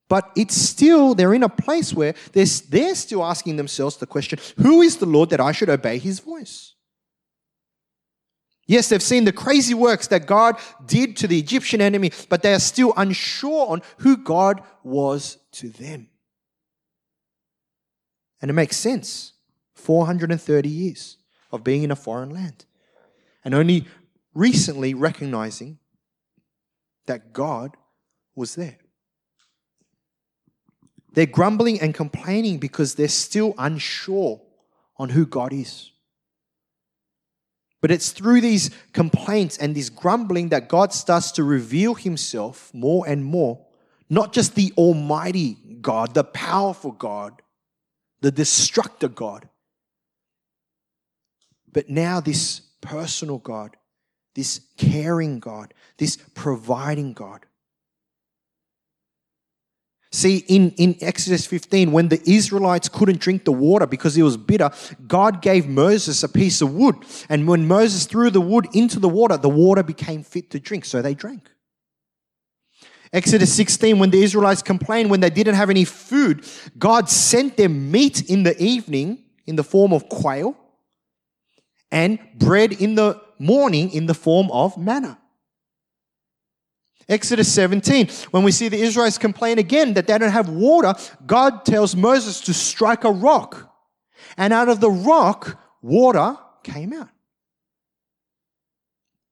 But 0.09 0.31
it's 0.37 0.55
still, 0.55 1.15
they're 1.15 1.35
in 1.35 1.43
a 1.43 1.49
place 1.49 1.95
where 1.95 2.15
they're, 2.33 2.47
they're 2.69 2.95
still 2.95 3.25
asking 3.25 3.57
themselves 3.57 3.97
the 3.97 4.07
question 4.07 4.39
who 4.59 4.83
is 4.83 4.99
the 4.99 5.07
Lord 5.07 5.31
that 5.31 5.41
I 5.41 5.53
should 5.53 5.71
obey 5.71 5.99
his 5.99 6.21
voice? 6.21 6.75
Yes, 8.67 8.89
they've 8.89 9.03
seen 9.03 9.25
the 9.25 9.33
crazy 9.33 9.75
works 9.75 10.07
that 10.09 10.27
God 10.27 10.57
did 10.87 11.17
to 11.19 11.27
the 11.27 11.39
Egyptian 11.39 11.81
enemy, 11.81 12.13
but 12.29 12.43
they 12.43 12.55
are 12.55 12.61
still 12.61 12.95
unsure 12.97 13.69
on 13.69 13.83
who 13.99 14.17
God 14.17 14.63
was 14.83 15.39
to 15.53 15.69
them. 15.69 16.09
And 18.41 18.51
it 18.51 18.55
makes 18.55 18.77
sense. 18.77 19.33
430 19.75 20.69
years 20.69 21.19
of 21.53 21.63
being 21.63 21.83
in 21.83 21.91
a 21.91 21.97
foreign 21.97 22.31
land. 22.31 22.65
And 23.45 23.55
only 23.55 23.87
recently 24.35 24.95
recognizing 24.95 25.79
that 27.07 27.33
God 27.33 27.77
was 28.35 28.55
there. 28.55 28.79
They're 31.15 31.27
grumbling 31.27 31.81
and 31.81 31.95
complaining 31.95 32.59
because 32.59 32.97
they're 32.97 33.09
still 33.09 33.55
unsure 33.57 34.41
on 34.97 35.11
who 35.11 35.27
God 35.27 35.53
is. 35.53 35.93
But 37.81 37.91
it's 37.91 38.13
through 38.13 38.41
these 38.41 38.71
complaints 38.93 39.59
and 39.59 39.75
this 39.75 39.91
grumbling 39.91 40.49
that 40.49 40.69
God 40.69 40.93
starts 40.93 41.33
to 41.33 41.45
reveal 41.45 41.95
himself 41.95 42.73
more 42.75 43.07
and 43.07 43.25
more. 43.25 43.65
Not 44.11 44.33
just 44.33 44.55
the 44.55 44.73
Almighty 44.77 45.57
God, 45.81 46.15
the 46.15 46.25
powerful 46.25 46.93
God, 46.93 47.43
the 48.21 48.33
destructor 48.33 49.09
God, 49.09 49.49
but 51.73 51.91
now 51.91 52.21
this 52.21 52.61
personal 52.81 53.39
God, 53.39 53.77
this 54.35 54.61
caring 54.79 55.41
God, 55.41 55.75
this 55.99 56.17
providing 56.35 57.13
God. 57.13 57.45
See, 60.15 60.45
in, 60.47 60.71
in 60.77 60.95
Exodus 61.01 61.45
15, 61.45 61.91
when 61.91 62.07
the 62.07 62.23
Israelites 62.25 62.89
couldn't 62.89 63.19
drink 63.19 63.45
the 63.45 63.51
water 63.51 63.85
because 63.85 64.17
it 64.17 64.23
was 64.23 64.37
bitter, 64.37 64.71
God 65.09 65.43
gave 65.43 65.67
Moses 65.67 66.23
a 66.23 66.29
piece 66.29 66.63
of 66.63 66.73
wood. 66.73 66.95
And 67.29 67.49
when 67.49 67.67
Moses 67.67 68.07
threw 68.07 68.31
the 68.31 68.41
wood 68.41 68.69
into 68.75 69.01
the 69.01 69.09
water, 69.09 69.37
the 69.37 69.49
water 69.49 69.83
became 69.83 70.23
fit 70.23 70.51
to 70.51 70.61
drink. 70.61 70.85
So 70.85 71.03
they 71.03 71.15
drank. 71.15 71.51
Exodus 73.13 73.53
16, 73.55 73.99
when 73.99 74.11
the 74.11 74.23
Israelites 74.23 74.63
complained 74.63 75.11
when 75.11 75.19
they 75.19 75.31
didn't 75.31 75.57
have 75.57 75.69
any 75.69 75.85
food, 75.85 76.47
God 76.79 77.11
sent 77.11 77.57
them 77.57 77.91
meat 77.91 78.31
in 78.31 78.45
the 78.45 78.57
evening 78.63 79.25
in 79.49 79.57
the 79.57 79.65
form 79.65 79.93
of 79.93 80.09
quail 80.09 80.57
and 81.91 82.21
bread 82.37 82.73
in 82.73 82.95
the 82.95 83.21
morning 83.41 83.91
in 83.91 84.07
the 84.07 84.15
form 84.15 84.49
of 84.53 84.79
manna. 84.79 85.19
Exodus 87.09 87.53
17, 87.53 88.09
when 88.31 88.45
we 88.45 88.51
see 88.51 88.69
the 88.69 88.81
Israelites 88.81 89.19
complain 89.19 89.59
again 89.59 89.95
that 89.95 90.07
they 90.07 90.17
don't 90.17 90.31
have 90.31 90.49
water, 90.49 90.95
God 91.27 91.65
tells 91.65 91.95
Moses 91.95 92.41
to 92.43 92.55
strike 92.55 93.05
a 93.05 93.11
rock. 93.11 93.75
And 94.37 94.53
out 94.53 94.69
of 94.69 94.81
the 94.81 94.91
rock, 94.91 95.61
water 95.83 96.37
came 96.63 96.93
out. 96.93 97.11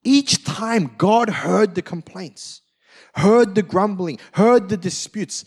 Each 0.03 0.43
time 0.43 0.91
God 0.97 1.29
heard 1.29 1.75
the 1.75 1.81
complaints, 1.81 2.61
heard 3.15 3.55
the 3.55 3.63
grumbling, 3.63 4.19
heard 4.33 4.69
the 4.69 4.77
disputes, 4.77 5.45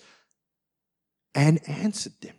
and 1.34 1.60
answered 1.68 2.14
them. 2.22 2.35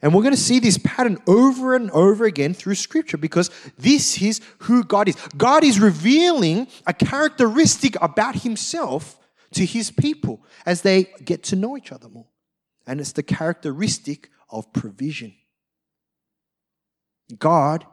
And 0.00 0.14
we're 0.14 0.22
going 0.22 0.34
to 0.34 0.40
see 0.40 0.60
this 0.60 0.78
pattern 0.78 1.18
over 1.26 1.74
and 1.74 1.90
over 1.90 2.24
again 2.24 2.54
through 2.54 2.76
scripture 2.76 3.16
because 3.16 3.50
this 3.76 4.22
is 4.22 4.40
who 4.58 4.84
God 4.84 5.08
is. 5.08 5.16
God 5.36 5.64
is 5.64 5.80
revealing 5.80 6.68
a 6.86 6.94
characteristic 6.94 8.00
about 8.00 8.36
himself 8.36 9.18
to 9.52 9.64
his 9.64 9.90
people 9.90 10.44
as 10.64 10.82
they 10.82 11.04
get 11.24 11.42
to 11.44 11.56
know 11.56 11.76
each 11.76 11.90
other 11.90 12.08
more. 12.08 12.28
And 12.86 13.00
it's 13.00 13.12
the 13.12 13.24
characteristic 13.24 14.30
of 14.50 14.72
provision. 14.72 15.34
God 17.38 17.84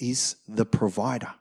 is 0.00 0.36
the 0.48 0.64
provider. 0.64 1.34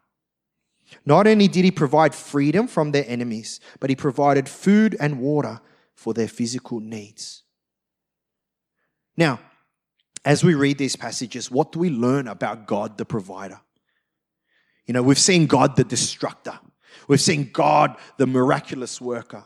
Not 1.06 1.26
only 1.26 1.48
did 1.48 1.64
he 1.64 1.72
provide 1.72 2.14
freedom 2.14 2.68
from 2.68 2.92
their 2.92 3.06
enemies, 3.08 3.62
but 3.80 3.90
he 3.90 3.96
provided 3.96 4.50
food 4.50 4.98
and 5.00 5.20
water 5.20 5.62
for 5.96 6.14
their 6.14 6.28
physical 6.28 6.82
needs. 6.82 7.44
Now, 9.16 9.40
as 10.24 10.44
we 10.44 10.54
read 10.54 10.78
these 10.78 10.96
passages, 10.96 11.50
what 11.50 11.72
do 11.72 11.80
we 11.80 11.90
learn 11.90 12.28
about 12.28 12.68
God 12.68 12.98
the 12.98 13.06
provider? 13.06 13.60
You 14.86 14.94
know, 14.94 15.04
we've 15.04 15.20
seen 15.20 15.48
God 15.48 15.76
the 15.76 15.84
destructor, 15.84 16.60
we've 17.08 17.22
seen 17.22 17.50
God 17.52 17.96
the 18.18 18.28
miraculous 18.28 19.02
worker, 19.02 19.44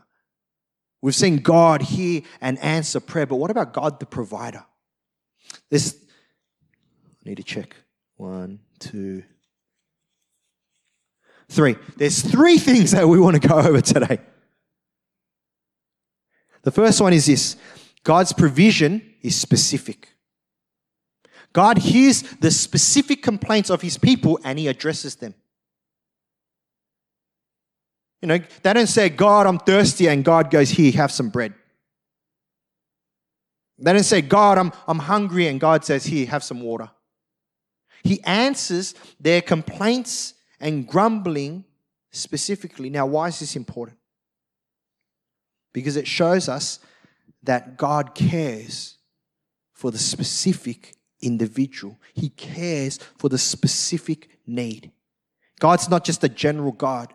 we've 1.02 1.16
seen 1.16 1.38
God 1.38 1.82
hear 1.82 2.22
and 2.42 2.60
answer 2.60 3.00
prayer, 3.00 3.26
but 3.26 3.38
what 3.38 3.52
about 3.52 3.74
God 3.74 4.00
the 4.00 4.06
provider? 4.06 4.66
This, 5.70 5.98
I 7.26 7.30
need 7.30 7.38
to 7.38 7.44
check. 7.44 7.76
One, 8.18 8.60
two, 8.80 9.24
three. 11.50 11.76
There's 11.98 12.22
three 12.22 12.58
things 12.58 12.92
that 12.92 13.08
we 13.08 13.20
want 13.20 13.42
to 13.42 13.48
go 13.48 13.56
over 13.60 13.82
today. 13.82 14.20
The 16.64 16.72
first 16.72 17.00
one 17.00 17.14
is 17.14 17.28
this 17.28 17.56
God's 18.04 18.34
provision 18.34 19.02
is 19.22 19.36
specific. 19.36 20.10
God 21.56 21.78
hears 21.78 22.22
the 22.42 22.52
specific 22.52 23.24
complaints 23.24 23.70
of 23.70 23.82
his 23.82 23.98
people 23.98 24.38
and 24.44 24.60
he 24.60 24.68
addresses 24.68 25.16
them. 25.16 25.34
You 28.22 28.28
know, 28.28 28.40
they 28.62 28.74
don't 28.74 28.88
say, 28.88 29.08
God, 29.08 29.48
I'm 29.48 29.60
thirsty, 29.60 30.10
and 30.10 30.26
God 30.26 30.52
goes, 30.52 30.70
Here, 30.70 30.92
have 30.92 31.14
some 31.14 31.30
bread. 31.30 31.54
They 33.78 33.94
don't 33.94 34.04
say, 34.04 34.22
God, 34.22 34.58
I'm, 34.58 34.74
I'm 34.86 35.00
hungry, 35.00 35.48
and 35.48 35.58
God 35.58 35.86
says, 35.86 36.04
Here, 36.04 36.26
have 36.26 36.44
some 36.44 36.60
water. 36.60 36.92
He 38.04 38.22
answers 38.26 38.94
their 39.18 39.42
complaints 39.42 40.34
and 40.60 40.86
grumbling 40.86 41.64
specifically. 42.12 42.90
Now, 42.90 43.06
why 43.06 43.30
is 43.30 43.40
this 43.40 43.56
important? 43.56 43.98
Because 45.72 45.96
it 45.96 46.06
shows 46.06 46.50
us 46.50 46.80
that 47.44 47.78
God 47.78 48.14
cares 48.14 48.98
for 49.72 49.90
the 49.90 49.98
specific 49.98 50.96
individual. 51.26 51.98
He 52.14 52.30
cares 52.30 53.00
for 53.18 53.30
the 53.30 53.38
specific 53.38 54.30
need. 54.46 54.92
God's 55.60 55.90
not 55.90 56.06
just 56.06 56.24
a 56.24 56.30
general 56.30 56.72
God 56.72 57.14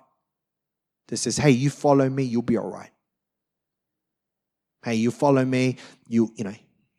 that 1.08 1.18
says, 1.18 1.36
hey, 1.36 1.50
you 1.50 1.70
follow 1.70 2.08
me, 2.08 2.22
you'll 2.24 2.42
be 2.42 2.56
all 2.56 2.70
right. 2.70 2.90
Hey, 4.84 4.94
you 4.94 5.10
follow 5.10 5.44
me, 5.44 5.76
you, 6.08 6.32
you 6.36 6.44
know, 6.44 6.54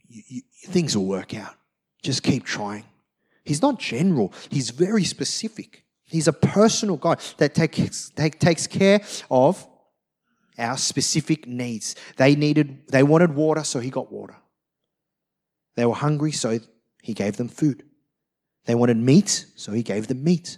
you, 0.08 0.21
you, 0.28 0.41
things 0.67 0.95
will 0.95 1.06
work 1.06 1.34
out. 1.34 1.56
Just 2.04 2.21
keep 2.21 2.45
trying. 2.45 2.86
He's 3.43 3.62
not 3.62 3.80
general, 3.80 4.34
he's 4.50 4.69
very 4.69 5.04
specific. 5.04 5.84
He's 6.04 6.28
a 6.28 6.34
personal 6.34 6.97
God 6.97 7.21
that 7.38 7.56
takes, 7.56 8.10
take, 8.10 8.38
takes 8.38 8.67
care 8.67 9.02
of 9.30 9.65
our 10.58 10.78
specific 10.78 11.47
needs. 11.47 11.95
They 12.17 12.36
needed, 12.36 12.88
they 12.89 13.02
wanted 13.02 13.34
water, 13.34 13.63
so 13.63 13.80
he 13.80 13.89
got 13.89 14.12
water. 14.12 14.36
They 15.76 15.86
were 15.86 15.95
hungry, 15.95 16.34
so 16.34 16.60
he 17.01 17.13
gave 17.13 17.37
them 17.37 17.47
food. 17.47 17.83
They 18.65 18.75
wanted 18.75 18.97
meat, 18.97 19.45
so 19.55 19.71
he 19.71 19.83
gave 19.83 20.07
them 20.07 20.23
meat. 20.23 20.57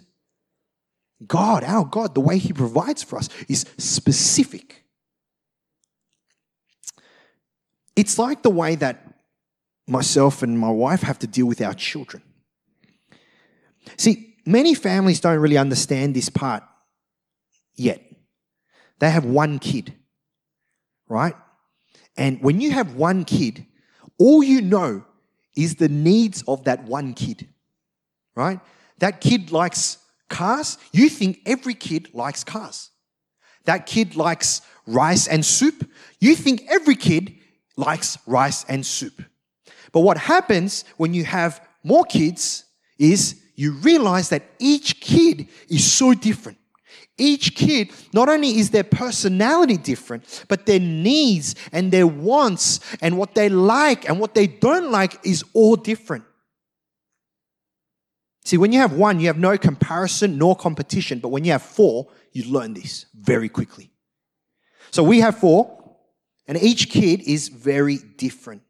God, 1.26 1.64
our 1.64 1.84
God, 1.84 2.14
the 2.14 2.20
way 2.20 2.38
he 2.38 2.52
provides 2.52 3.02
for 3.02 3.16
us 3.18 3.28
is 3.48 3.64
specific. 3.78 4.84
It's 7.96 8.18
like 8.18 8.42
the 8.42 8.50
way 8.50 8.74
that 8.74 9.14
myself 9.86 10.42
and 10.42 10.58
my 10.58 10.70
wife 10.70 11.02
have 11.02 11.18
to 11.20 11.26
deal 11.26 11.46
with 11.46 11.60
our 11.60 11.74
children. 11.74 12.22
See, 13.96 14.36
many 14.44 14.74
families 14.74 15.20
don't 15.20 15.38
really 15.38 15.58
understand 15.58 16.14
this 16.14 16.28
part 16.28 16.62
yet. 17.76 18.02
They 18.98 19.10
have 19.10 19.24
one 19.24 19.58
kid, 19.58 19.94
right? 21.08 21.34
And 22.16 22.40
when 22.42 22.60
you 22.60 22.70
have 22.72 22.94
one 22.94 23.24
kid, 23.24 23.66
all 24.18 24.42
you 24.42 24.60
know 24.60 25.04
is 25.56 25.76
the 25.76 25.88
needs 25.88 26.42
of 26.48 26.64
that 26.64 26.84
one 26.84 27.14
kid, 27.14 27.48
right? 28.34 28.60
That 28.98 29.20
kid 29.20 29.52
likes 29.52 29.98
cars. 30.28 30.78
You 30.92 31.08
think 31.08 31.40
every 31.46 31.74
kid 31.74 32.10
likes 32.12 32.44
cars. 32.44 32.90
That 33.64 33.86
kid 33.86 34.16
likes 34.16 34.62
rice 34.86 35.26
and 35.26 35.44
soup. 35.44 35.88
You 36.20 36.34
think 36.34 36.64
every 36.68 36.96
kid 36.96 37.34
likes 37.76 38.18
rice 38.26 38.64
and 38.68 38.84
soup. 38.84 39.22
But 39.92 40.00
what 40.00 40.18
happens 40.18 40.84
when 40.96 41.14
you 41.14 41.24
have 41.24 41.66
more 41.82 42.04
kids 42.04 42.64
is 42.98 43.40
you 43.54 43.72
realize 43.72 44.28
that 44.30 44.42
each 44.58 45.00
kid 45.00 45.48
is 45.68 45.90
so 45.90 46.14
different. 46.14 46.58
Each 47.16 47.54
kid, 47.54 47.90
not 48.12 48.28
only 48.28 48.58
is 48.58 48.70
their 48.70 48.84
personality 48.84 49.76
different, 49.76 50.44
but 50.48 50.66
their 50.66 50.80
needs 50.80 51.54
and 51.70 51.92
their 51.92 52.06
wants 52.06 52.80
and 53.00 53.16
what 53.16 53.34
they 53.34 53.48
like 53.48 54.08
and 54.08 54.18
what 54.18 54.34
they 54.34 54.48
don't 54.48 54.90
like 54.90 55.24
is 55.24 55.44
all 55.52 55.76
different. 55.76 56.24
See, 58.44 58.58
when 58.58 58.72
you 58.72 58.80
have 58.80 58.92
one, 58.92 59.20
you 59.20 59.28
have 59.28 59.38
no 59.38 59.56
comparison 59.56 60.38
nor 60.38 60.56
competition, 60.56 61.20
but 61.20 61.28
when 61.28 61.44
you 61.44 61.52
have 61.52 61.62
four, 61.62 62.08
you 62.32 62.44
learn 62.52 62.74
this 62.74 63.06
very 63.14 63.48
quickly. 63.48 63.90
So 64.90 65.02
we 65.02 65.20
have 65.20 65.38
four, 65.38 65.80
And 66.46 66.62
each 66.62 66.90
kid 66.90 67.22
is 67.22 67.48
very 67.48 67.98
different. 67.98 68.62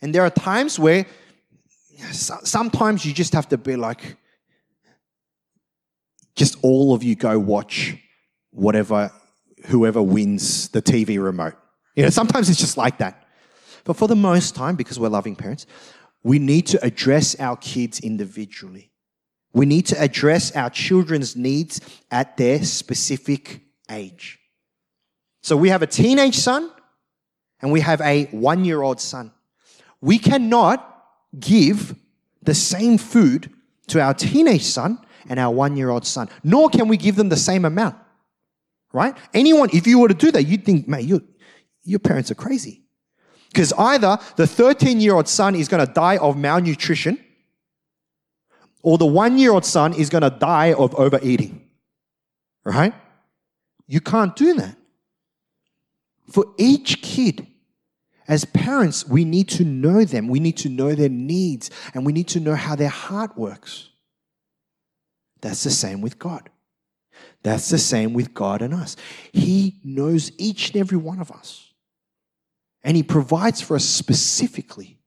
And 0.00 0.14
there 0.14 0.22
are 0.22 0.30
times 0.30 0.78
where 0.78 1.06
sometimes 2.10 3.04
you 3.04 3.12
just 3.12 3.32
have 3.34 3.48
to 3.50 3.58
be 3.58 3.76
like, 3.76 4.16
just 6.34 6.56
all 6.62 6.94
of 6.94 7.02
you 7.02 7.14
go 7.14 7.38
watch 7.38 7.96
whatever, 8.50 9.10
whoever 9.66 10.02
wins 10.02 10.68
the 10.68 10.82
TV 10.82 11.22
remote. 11.22 11.54
You 11.96 12.04
know, 12.04 12.10
sometimes 12.10 12.48
it's 12.48 12.58
just 12.58 12.76
like 12.76 12.98
that. 12.98 13.26
But 13.84 13.96
for 13.96 14.08
the 14.08 14.16
most 14.16 14.54
time, 14.54 14.76
because 14.76 14.98
we're 14.98 15.08
loving 15.08 15.36
parents, 15.36 15.66
we 16.22 16.38
need 16.38 16.66
to 16.68 16.84
address 16.84 17.38
our 17.40 17.56
kids 17.56 18.00
individually. 18.00 18.90
We 19.52 19.66
need 19.66 19.86
to 19.86 20.00
address 20.00 20.54
our 20.56 20.70
children's 20.70 21.36
needs 21.36 21.80
at 22.10 22.36
their 22.36 22.64
specific 22.64 23.60
age. 23.90 24.38
So 25.42 25.56
we 25.56 25.68
have 25.70 25.82
a 25.82 25.86
teenage 25.86 26.36
son 26.36 26.70
and 27.60 27.72
we 27.72 27.80
have 27.80 28.00
a 28.00 28.24
one 28.26 28.64
year 28.64 28.82
old 28.82 29.00
son. 29.00 29.32
We 30.00 30.18
cannot 30.18 30.88
give 31.38 31.94
the 32.42 32.54
same 32.54 32.98
food 32.98 33.52
to 33.88 34.00
our 34.00 34.14
teenage 34.14 34.64
son 34.64 34.98
and 35.28 35.38
our 35.38 35.52
one 35.52 35.76
year 35.76 35.90
old 35.90 36.06
son, 36.06 36.28
nor 36.42 36.68
can 36.68 36.88
we 36.88 36.96
give 36.96 37.16
them 37.16 37.28
the 37.28 37.36
same 37.36 37.64
amount. 37.64 37.96
Right? 38.92 39.16
Anyone, 39.32 39.70
if 39.72 39.86
you 39.86 39.98
were 39.98 40.08
to 40.08 40.14
do 40.14 40.30
that, 40.32 40.44
you'd 40.44 40.64
think, 40.64 40.86
mate, 40.86 41.06
you, 41.06 41.22
your 41.84 41.98
parents 41.98 42.30
are 42.30 42.34
crazy. 42.34 42.82
Because 43.48 43.72
either 43.74 44.18
the 44.36 44.46
13 44.46 45.00
year 45.00 45.14
old 45.14 45.28
son 45.28 45.54
is 45.54 45.68
going 45.68 45.86
to 45.86 45.92
die 45.92 46.16
of 46.18 46.36
malnutrition, 46.36 47.18
or 48.82 48.98
the 48.98 49.06
one 49.06 49.38
year 49.38 49.52
old 49.52 49.64
son 49.64 49.94
is 49.94 50.10
going 50.10 50.22
to 50.22 50.30
die 50.30 50.72
of 50.72 50.94
overeating. 50.94 51.68
Right? 52.64 52.94
You 53.86 54.00
can't 54.00 54.34
do 54.36 54.54
that. 54.54 54.76
For 56.30 56.46
each 56.56 57.02
kid, 57.02 57.46
as 58.28 58.44
parents, 58.44 59.06
we 59.06 59.24
need 59.24 59.48
to 59.50 59.64
know 59.64 60.04
them. 60.04 60.28
We 60.28 60.40
need 60.40 60.56
to 60.58 60.68
know 60.68 60.94
their 60.94 61.08
needs 61.08 61.70
and 61.92 62.06
we 62.06 62.12
need 62.12 62.28
to 62.28 62.40
know 62.40 62.54
how 62.54 62.76
their 62.76 62.88
heart 62.88 63.36
works. 63.36 63.90
That's 65.42 65.64
the 65.64 65.70
same 65.70 66.00
with 66.00 66.18
God. 66.18 66.48
That's 67.42 67.68
the 67.68 67.78
same 67.78 68.14
with 68.14 68.32
God 68.32 68.62
and 68.62 68.72
us. 68.72 68.96
He 69.32 69.80
knows 69.84 70.32
each 70.38 70.70
and 70.70 70.78
every 70.78 70.96
one 70.96 71.20
of 71.20 71.30
us. 71.30 71.72
And 72.82 72.96
He 72.96 73.02
provides 73.02 73.60
for 73.60 73.76
us 73.76 73.84
specifically. 73.84 74.98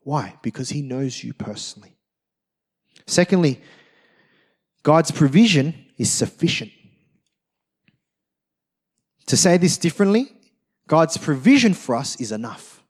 Why? 0.00 0.34
Because 0.42 0.70
He 0.70 0.82
knows 0.82 1.22
you 1.22 1.32
personally. 1.34 1.96
Secondly, 3.06 3.60
God's 4.82 5.10
provision 5.10 5.74
is 5.98 6.10
sufficient. 6.10 6.72
To 9.26 9.36
say 9.36 9.58
this 9.58 9.78
differently, 9.78 10.32
God's 10.86 11.16
provision 11.16 11.74
for 11.74 11.94
us 11.94 12.20
is 12.20 12.32
enough. 12.32 12.82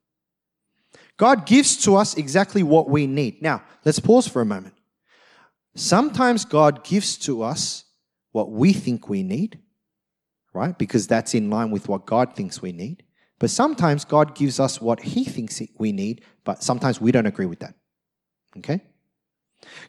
God 1.17 1.45
gives 1.45 1.77
to 1.85 1.97
us 1.97 2.17
exactly 2.17 2.63
what 2.63 2.89
we 2.89 3.07
need. 3.07 3.43
Now, 3.43 3.63
let's 3.85 4.01
pause 4.01 4.27
for 4.27 4.41
a 4.41 4.47
moment. 4.47 4.75
Sometimes 5.75 6.45
God 6.45 6.85
gives 6.85 7.17
to 7.19 7.43
us 7.43 7.85
what 8.33 8.51
we 8.51 8.73
think 8.73 9.09
we 9.09 9.23
need, 9.23 9.59
right? 10.53 10.77
Because 10.77 11.07
that's 11.07 11.35
in 11.35 11.51
line 11.51 11.71
with 11.71 11.89
what 11.89 12.07
God 12.07 12.35
thinks 12.35 12.61
we 12.61 12.73
need. 12.73 13.03
But 13.39 13.51
sometimes 13.51 14.05
God 14.05 14.35
gives 14.35 14.61
us 14.61 14.81
what 14.81 15.01
He 15.01 15.25
thinks 15.25 15.63
we 15.79 15.93
need, 15.93 16.23
but 16.45 16.63
sometimes 16.63 17.01
we 17.01 17.13
don't 17.13 17.27
agree 17.27 17.47
with 17.47 17.61
that. 17.61 17.75
Okay? 18.59 18.81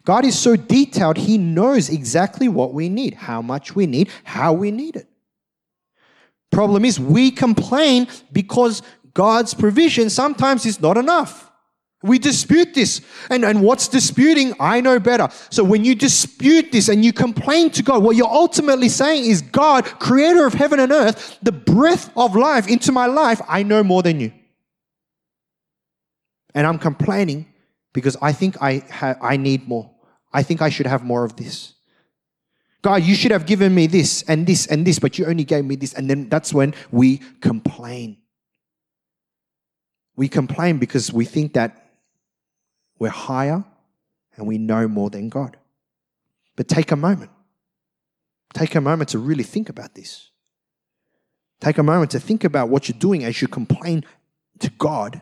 God 0.06 0.26
is 0.26 0.38
so 0.38 0.56
detailed, 0.56 1.18
He 1.18 1.38
knows 1.38 1.90
exactly 1.90 2.48
what 2.48 2.74
we 2.74 2.90
need, 2.90 3.14
how 3.14 3.42
much 3.42 3.76
we 3.76 3.86
need, 3.86 4.10
how 4.24 4.54
we 4.54 4.72
need 4.72 4.96
it. 4.96 5.08
Problem 6.52 6.86
is, 6.86 7.00
we 7.00 7.32
complain 7.32 8.08
because 8.32 8.82
God's 9.14 9.54
provision 9.54 10.10
sometimes 10.10 10.66
is 10.66 10.80
not 10.80 10.98
enough. 10.98 11.51
We 12.04 12.18
dispute 12.18 12.74
this. 12.74 13.02
And, 13.30 13.46
and 13.46 13.62
what's 13.62 13.88
disputing? 13.88 14.54
I 14.60 14.82
know 14.82 15.00
better. 15.00 15.30
So 15.50 15.64
when 15.64 15.86
you 15.86 15.94
dispute 15.94 16.72
this 16.72 16.90
and 16.90 17.06
you 17.06 17.14
complain 17.14 17.70
to 17.72 17.84
God, 17.84 18.04
what 18.04 18.16
you're 18.16 18.28
ultimately 18.28 18.90
saying 18.90 19.26
is, 19.26 19.42
God, 19.42 19.86
creator 19.86 20.46
of 20.46 20.54
heaven 20.54 20.80
and 20.80 20.92
earth, 20.92 21.38
the 21.44 21.52
breath 21.52 22.12
of 22.18 22.36
life 22.36 22.68
into 22.68 22.92
my 22.92 23.06
life, 23.06 23.42
I 23.48 23.64
know 23.64 23.84
more 23.84 24.02
than 24.02 24.20
you. 24.20 24.32
And 26.56 26.66
I'm 26.66 26.80
complaining 26.80 27.46
because 27.94 28.18
I 28.22 28.32
think 28.32 28.62
I, 28.62 28.84
ha- 28.92 29.18
I 29.22 29.38
need 29.38 29.68
more. 29.68 29.92
I 30.34 30.44
think 30.44 30.62
I 30.62 30.70
should 30.70 30.88
have 30.88 31.04
more 31.04 31.24
of 31.24 31.36
this. 31.36 31.74
God, 32.82 33.04
you 33.04 33.14
should 33.14 33.32
have 33.32 33.46
given 33.46 33.76
me 33.76 33.86
this 33.86 34.24
and 34.24 34.48
this 34.48 34.66
and 34.66 34.88
this, 34.88 34.98
but 34.98 35.20
you 35.20 35.28
only 35.28 35.44
gave 35.44 35.66
me 35.66 35.76
this. 35.76 35.94
And 35.94 36.10
then 36.10 36.30
that's 36.30 36.52
when 36.52 36.74
we 36.90 37.18
complain. 37.40 38.18
We 40.16 40.28
complain 40.28 40.80
because 40.80 41.14
we 41.14 41.26
think 41.26 41.54
that 41.54 41.81
we're 43.02 43.10
higher 43.10 43.64
and 44.36 44.46
we 44.46 44.60
know 44.60 44.88
more 44.88 45.10
than 45.10 45.28
God. 45.28 45.58
But 46.56 46.68
take 46.68 46.92
a 46.92 46.96
moment. 46.96 47.32
Take 48.54 48.76
a 48.76 48.82
moment 48.82 49.10
to 49.10 49.18
really 49.18 49.44
think 49.44 49.70
about 49.70 49.96
this. 49.96 50.30
Take 51.60 51.80
a 51.80 51.84
moment 51.84 52.12
to 52.12 52.20
think 52.20 52.44
about 52.44 52.70
what 52.70 52.88
you're 52.88 53.00
doing 53.00 53.24
as 53.24 53.42
you 53.42 53.48
complain 53.48 54.06
to 54.60 54.70
God, 54.70 55.20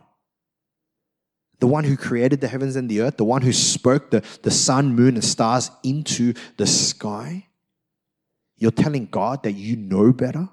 the 1.62 1.68
one 1.68 1.86
who 1.86 1.96
created 1.96 2.42
the 2.42 2.50
heavens 2.50 2.76
and 2.76 2.90
the 2.90 3.00
earth, 3.00 3.16
the 3.16 3.24
one 3.24 3.44
who 3.44 3.54
spoke 3.54 4.12
the, 4.12 4.26
the 4.42 4.52
sun, 4.52 4.94
moon, 4.94 5.16
and 5.16 5.24
stars 5.24 5.72
into 5.82 6.34
the 6.58 6.68
sky. 6.68 7.48
You're 8.58 8.72
telling 8.72 9.06
God 9.06 9.44
that 9.44 9.54
you 9.54 9.78
know 9.78 10.12
better. 10.12 10.50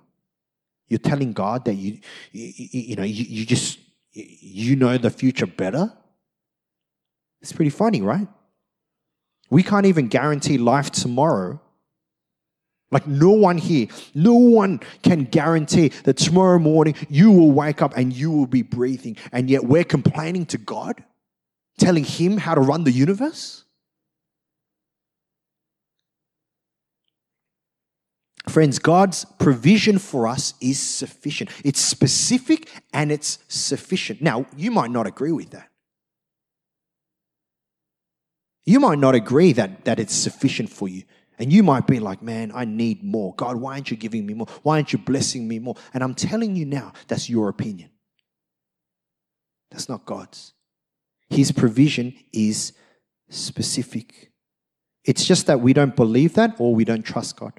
You're 0.87 1.01
telling 1.01 1.33
God 1.33 1.65
that 1.65 1.75
you, 1.75 1.99
you, 2.31 2.53
you 2.71 2.95
know, 2.95 3.03
you, 3.03 3.25
you 3.25 3.45
just, 3.45 3.81
you 4.13 4.77
know 4.77 4.97
the 4.97 5.11
future 5.11 5.49
better. 5.49 5.93
It's 7.47 7.53
pretty 7.53 7.71
funny, 7.71 8.03
right? 8.03 8.27
We 9.51 9.63
can't 9.63 9.87
even 9.87 10.09
guarantee 10.09 10.59
life 10.59 10.91
tomorrow. 10.91 11.61
Like, 12.91 13.07
no 13.07 13.31
one 13.31 13.57
here, 13.57 13.87
no 14.17 14.35
one 14.35 14.81
can 15.05 15.23
guarantee 15.23 15.91
that 16.03 16.17
tomorrow 16.17 16.59
morning 16.59 16.97
you 17.09 17.31
will 17.31 17.53
wake 17.53 17.83
up 17.83 17.97
and 17.97 18.13
you 18.13 18.33
will 18.33 18.49
be 18.49 18.63
breathing. 18.63 19.17
And 19.31 19.49
yet 19.49 19.63
we're 19.63 19.85
complaining 19.85 20.47
to 20.47 20.59
God, 20.59 21.05
telling 21.79 22.03
Him 22.03 22.37
how 22.37 22.57
to 22.57 22.61
run 22.61 22.83
the 22.83 22.91
universe. 22.91 23.63
Friends, 28.49 28.81
God's 28.81 29.25
provision 29.39 30.01
for 30.01 30.27
us 30.27 30.55
is 30.61 30.81
sufficient. 30.81 31.51
It's 31.65 31.81
specific 31.81 32.69
and 32.93 33.13
it's 33.13 33.39
sufficient. 33.47 34.21
Now, 34.21 34.47
you 34.57 34.73
might 34.73 34.91
not 34.91 35.07
agree 35.07 35.31
with 35.31 35.51
that. 35.51 35.71
You 38.67 38.81
might 38.81 38.99
not 38.99 39.15
agree 39.15 39.53
that, 39.53 39.85
that 39.85 39.99
it's 40.01 40.15
sufficient 40.15 40.69
for 40.69 40.89
you. 40.89 41.05
And 41.39 41.53
you 41.53 41.63
might 41.63 41.87
be 41.87 42.01
like, 42.01 42.23
man, 42.23 42.51
I 42.55 42.65
need 42.65 43.05
more. 43.05 43.35
God, 43.35 43.57
why 43.57 43.75
aren't 43.75 43.91
you 43.91 43.97
giving 43.97 44.27
me 44.27 44.35
more? 44.35 44.49
Why 44.63 44.77
aren't 44.77 44.93
you 44.93 44.99
blessing 44.99 45.47
me 45.47 45.59
more? 45.59 45.77
And 45.95 46.03
I'm 46.03 46.15
telling 46.15 46.57
you 46.57 46.65
now, 46.65 46.93
that's 47.09 47.31
your 47.31 47.49
opinion. 47.49 47.91
That's 49.71 49.89
not 49.89 50.05
God's. 50.05 50.55
His 51.29 51.53
provision 51.53 52.15
is 52.33 52.73
specific. 53.29 54.33
It's 55.05 55.25
just 55.25 55.47
that 55.47 55.61
we 55.61 55.73
don't 55.73 55.95
believe 55.95 56.35
that 56.35 56.57
or 56.59 56.75
we 56.75 56.85
don't 56.85 57.05
trust 57.05 57.39
God. 57.39 57.53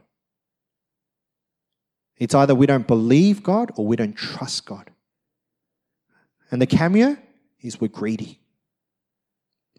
It's 2.18 2.34
either 2.34 2.56
we 2.56 2.66
don't 2.66 2.88
believe 2.88 3.44
God 3.44 3.72
or 3.76 3.86
we 3.86 3.96
don't 3.96 4.16
trust 4.16 4.66
God. 4.66 4.90
And 6.50 6.62
the 6.62 6.66
cameo 6.66 7.18
is 7.62 7.80
we're 7.80 7.90
greedy. 7.90 8.40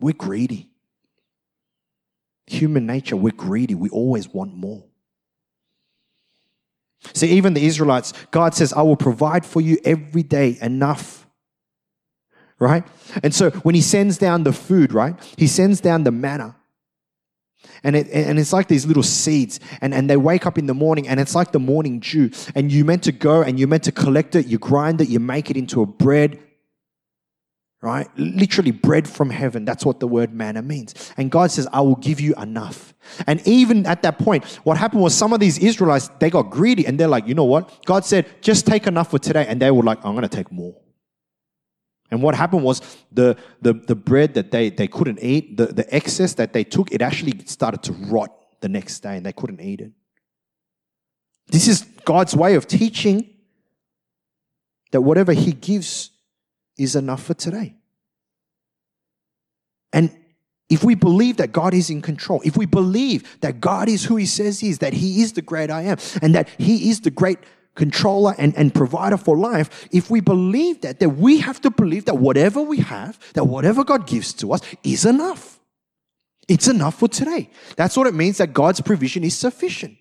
We're 0.00 0.14
greedy. 0.14 0.70
Human 2.48 2.86
nature, 2.86 3.16
we're 3.16 3.32
greedy. 3.32 3.74
We 3.74 3.88
always 3.90 4.28
want 4.28 4.54
more. 4.54 4.84
See, 7.14 7.28
even 7.28 7.54
the 7.54 7.64
Israelites, 7.64 8.12
God 8.30 8.54
says, 8.54 8.72
I 8.72 8.82
will 8.82 8.96
provide 8.96 9.46
for 9.46 9.60
you 9.60 9.78
every 9.84 10.22
day 10.22 10.58
enough. 10.60 11.26
Right? 12.58 12.84
And 13.22 13.34
so 13.34 13.50
when 13.50 13.74
He 13.74 13.80
sends 13.80 14.18
down 14.18 14.42
the 14.42 14.52
food, 14.52 14.92
right? 14.92 15.14
He 15.36 15.46
sends 15.46 15.80
down 15.80 16.04
the 16.04 16.10
manna. 16.10 16.56
And, 17.84 17.94
it, 17.94 18.08
and 18.10 18.38
it's 18.38 18.52
like 18.52 18.68
these 18.68 18.86
little 18.86 19.02
seeds. 19.02 19.60
And, 19.80 19.94
and 19.94 20.08
they 20.10 20.16
wake 20.16 20.46
up 20.46 20.58
in 20.58 20.66
the 20.66 20.74
morning 20.74 21.06
and 21.06 21.20
it's 21.20 21.34
like 21.34 21.52
the 21.52 21.60
morning 21.60 22.00
dew. 22.00 22.30
And 22.54 22.72
you're 22.72 22.84
meant 22.84 23.04
to 23.04 23.12
go 23.12 23.42
and 23.42 23.58
you're 23.58 23.68
meant 23.68 23.84
to 23.84 23.92
collect 23.92 24.34
it, 24.34 24.46
you 24.46 24.58
grind 24.58 25.00
it, 25.00 25.08
you 25.08 25.20
make 25.20 25.50
it 25.50 25.56
into 25.56 25.82
a 25.82 25.86
bread. 25.86 26.40
Right? 27.80 28.08
Literally 28.18 28.72
bread 28.72 29.08
from 29.08 29.30
heaven. 29.30 29.64
That's 29.64 29.84
what 29.84 30.00
the 30.00 30.08
word 30.08 30.34
manna 30.34 30.62
means. 30.62 31.12
And 31.16 31.30
God 31.30 31.52
says, 31.52 31.68
I 31.72 31.80
will 31.80 31.94
give 31.94 32.20
you 32.20 32.34
enough. 32.34 32.92
And 33.26 33.40
even 33.46 33.86
at 33.86 34.02
that 34.02 34.18
point, 34.18 34.44
what 34.64 34.76
happened 34.76 35.00
was 35.00 35.14
some 35.14 35.32
of 35.32 35.38
these 35.38 35.58
Israelites, 35.58 36.10
they 36.18 36.28
got 36.28 36.50
greedy 36.50 36.86
and 36.86 36.98
they're 36.98 37.06
like, 37.06 37.28
you 37.28 37.34
know 37.34 37.44
what? 37.44 37.84
God 37.86 38.04
said, 38.04 38.26
just 38.42 38.66
take 38.66 38.88
enough 38.88 39.12
for 39.12 39.20
today. 39.20 39.46
And 39.46 39.62
they 39.62 39.70
were 39.70 39.84
like, 39.84 40.04
I'm 40.04 40.14
going 40.14 40.28
to 40.28 40.36
take 40.36 40.50
more. 40.50 40.74
And 42.10 42.22
what 42.22 42.34
happened 42.34 42.64
was 42.64 42.80
the, 43.12 43.36
the, 43.60 43.74
the 43.74 43.94
bread 43.94 44.34
that 44.34 44.50
they, 44.50 44.70
they 44.70 44.88
couldn't 44.88 45.20
eat, 45.22 45.56
the, 45.56 45.66
the 45.66 45.94
excess 45.94 46.34
that 46.34 46.52
they 46.52 46.64
took, 46.64 46.90
it 46.90 47.02
actually 47.02 47.44
started 47.46 47.82
to 47.84 47.92
rot 47.92 48.30
the 48.60 48.68
next 48.68 49.00
day 49.00 49.16
and 49.16 49.24
they 49.24 49.32
couldn't 49.32 49.60
eat 49.60 49.80
it. 49.80 49.92
This 51.48 51.68
is 51.68 51.82
God's 52.04 52.34
way 52.34 52.54
of 52.54 52.66
teaching 52.66 53.30
that 54.90 55.02
whatever 55.02 55.32
He 55.32 55.52
gives 55.52 56.10
is 56.78 56.96
enough 56.96 57.22
for 57.22 57.34
today. 57.34 57.74
And 59.92 60.16
if 60.70 60.84
we 60.84 60.94
believe 60.94 61.38
that 61.38 61.52
God 61.52 61.74
is 61.74 61.90
in 61.90 62.02
control, 62.02 62.40
if 62.44 62.56
we 62.56 62.66
believe 62.66 63.40
that 63.40 63.60
God 63.60 63.88
is 63.88 64.04
who 64.04 64.16
He 64.16 64.26
says 64.26 64.60
He 64.60 64.68
is, 64.68 64.78
that 64.78 64.92
He 64.92 65.22
is 65.22 65.32
the 65.32 65.42
great 65.42 65.70
I 65.70 65.82
am, 65.82 65.98
and 66.22 66.34
that 66.34 66.48
He 66.58 66.90
is 66.90 67.00
the 67.00 67.10
great 67.10 67.38
controller 67.74 68.34
and, 68.38 68.56
and 68.56 68.74
provider 68.74 69.16
for 69.16 69.36
life, 69.36 69.88
if 69.92 70.10
we 70.10 70.20
believe 70.20 70.82
that, 70.82 71.00
then 71.00 71.18
we 71.18 71.40
have 71.40 71.60
to 71.62 71.70
believe 71.70 72.04
that 72.04 72.16
whatever 72.16 72.60
we 72.60 72.78
have, 72.78 73.18
that 73.34 73.44
whatever 73.44 73.84
God 73.84 74.06
gives 74.06 74.32
to 74.34 74.52
us 74.52 74.60
is 74.82 75.04
enough. 75.06 75.58
It's 76.48 76.68
enough 76.68 76.98
for 76.98 77.08
today. 77.08 77.50
That's 77.76 77.96
what 77.96 78.06
it 78.06 78.14
means 78.14 78.38
that 78.38 78.52
God's 78.52 78.80
provision 78.80 79.22
is 79.22 79.36
sufficient. 79.36 79.96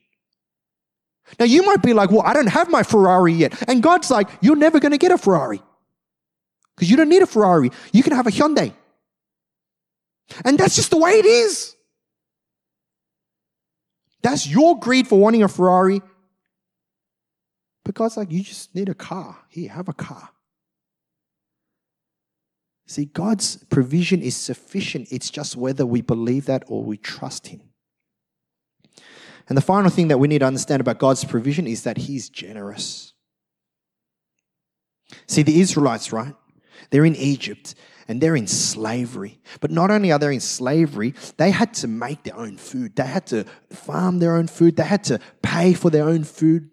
Now, 1.39 1.45
you 1.45 1.65
might 1.65 1.81
be 1.81 1.93
like, 1.93 2.09
well, 2.09 2.21
I 2.21 2.33
don't 2.33 2.47
have 2.47 2.69
my 2.69 2.83
Ferrari 2.83 3.33
yet. 3.33 3.69
And 3.69 3.83
God's 3.83 4.09
like, 4.09 4.29
you're 4.41 4.55
never 4.55 4.79
going 4.79 4.93
to 4.93 4.97
get 4.97 5.11
a 5.11 5.17
Ferrari 5.17 5.61
because 6.77 6.91
you 6.91 6.95
don't 6.95 7.09
need 7.09 7.23
a 7.23 7.27
Ferrari. 7.27 7.71
You 7.91 8.03
can 8.03 8.13
have 8.13 8.27
a 8.27 8.29
Hyundai. 8.29 8.71
And 10.45 10.59
that's 10.59 10.75
just 10.75 10.91
the 10.91 10.97
way 10.97 11.13
it 11.13 11.25
is. 11.25 11.75
That's 14.21 14.47
your 14.47 14.79
greed 14.79 15.07
for 15.07 15.19
wanting 15.19 15.41
a 15.41 15.47
Ferrari. 15.47 16.01
But 17.83 17.95
God's 17.95 18.17
like, 18.17 18.31
you 18.31 18.43
just 18.43 18.75
need 18.75 18.89
a 18.89 18.93
car. 18.93 19.37
Here, 19.49 19.69
have 19.71 19.87
a 19.87 19.93
car. 19.93 20.29
See, 22.85 23.05
God's 23.05 23.63
provision 23.65 24.21
is 24.21 24.35
sufficient. 24.35 25.07
It's 25.11 25.29
just 25.29 25.55
whether 25.55 25.85
we 25.85 26.01
believe 26.01 26.45
that 26.45 26.63
or 26.67 26.83
we 26.83 26.97
trust 26.97 27.47
Him. 27.47 27.61
And 29.49 29.57
the 29.57 29.61
final 29.61 29.89
thing 29.89 30.09
that 30.09 30.19
we 30.19 30.27
need 30.27 30.39
to 30.39 30.45
understand 30.45 30.81
about 30.81 30.99
God's 30.99 31.23
provision 31.23 31.65
is 31.65 31.83
that 31.83 31.97
He's 31.97 32.29
generous. 32.29 33.13
See, 35.25 35.41
the 35.43 35.59
Israelites, 35.59 36.11
right? 36.11 36.35
They're 36.89 37.05
in 37.05 37.15
Egypt 37.15 37.75
and 38.07 38.21
they're 38.21 38.35
in 38.35 38.47
slavery. 38.47 39.39
But 39.59 39.71
not 39.71 39.91
only 39.91 40.11
are 40.11 40.19
they 40.19 40.33
in 40.33 40.39
slavery, 40.39 41.13
they 41.37 41.51
had 41.51 41.73
to 41.75 41.87
make 41.87 42.23
their 42.23 42.35
own 42.35 42.57
food. 42.57 42.95
They 42.95 43.05
had 43.05 43.27
to 43.27 43.45
farm 43.69 44.19
their 44.19 44.35
own 44.35 44.47
food. 44.47 44.77
They 44.77 44.83
had 44.83 45.03
to 45.05 45.19
pay 45.41 45.73
for 45.73 45.89
their 45.89 46.05
own 46.05 46.23
food. 46.23 46.69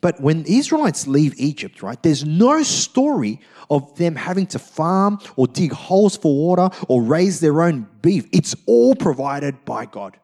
But 0.00 0.20
when 0.20 0.44
Israelites 0.46 1.06
leave 1.06 1.34
Egypt, 1.38 1.82
right, 1.82 2.02
there's 2.02 2.24
no 2.24 2.62
story 2.62 3.40
of 3.70 3.94
them 3.96 4.16
having 4.16 4.46
to 4.48 4.58
farm 4.58 5.18
or 5.36 5.46
dig 5.46 5.72
holes 5.72 6.16
for 6.16 6.34
water 6.34 6.70
or 6.88 7.02
raise 7.02 7.40
their 7.40 7.62
own 7.62 7.88
beef. 8.00 8.26
It's 8.32 8.54
all 8.66 8.94
provided 8.94 9.64
by 9.64 9.86
God. 9.86 10.18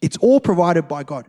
It's 0.00 0.16
all 0.16 0.40
provided 0.40 0.88
by 0.88 1.04
God. 1.04 1.26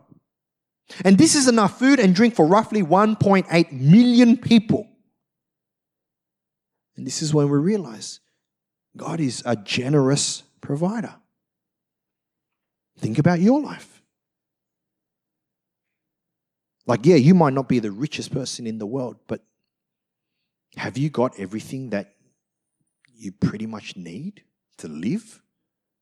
And 1.05 1.17
this 1.17 1.35
is 1.35 1.47
enough 1.47 1.77
food 1.77 1.99
and 1.99 2.15
drink 2.15 2.35
for 2.35 2.45
roughly 2.45 2.81
1.8 2.81 3.71
million 3.71 4.37
people. 4.37 4.87
And 6.95 7.06
this 7.08 7.21
is 7.21 7.34
when 7.34 7.49
we 7.49 7.58
realize 7.58 8.19
God 8.95 9.19
is 9.19 9.41
a 9.45 9.56
generous 9.56 10.43
provider. 10.62 11.15
Think 12.99 13.17
about 13.17 13.39
your 13.39 13.62
life. 13.62 14.01
Like, 16.86 17.06
yeah, 17.06 17.15
you 17.15 17.34
might 17.34 17.53
not 17.53 17.69
be 17.69 17.79
the 17.79 17.91
richest 17.91 18.32
person 18.32 18.67
in 18.67 18.77
the 18.77 18.86
world, 18.86 19.15
but 19.27 19.41
have 20.75 20.97
you 20.97 21.10
got 21.10 21.39
everything 21.39 21.91
that 21.91 22.15
you 23.15 23.32
pretty 23.32 23.65
much 23.65 23.95
need 23.95 24.43
to 24.77 24.88
live? 24.88 25.41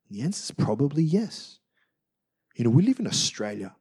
The 0.10 0.22
answer 0.22 0.44
is 0.44 0.52
probably 0.52 1.04
yes. 1.04 1.60
You 2.56 2.66
know, 2.66 2.70
we 2.72 2.84
live 2.84 3.00
in 3.00 3.08
Australia. 3.08 3.76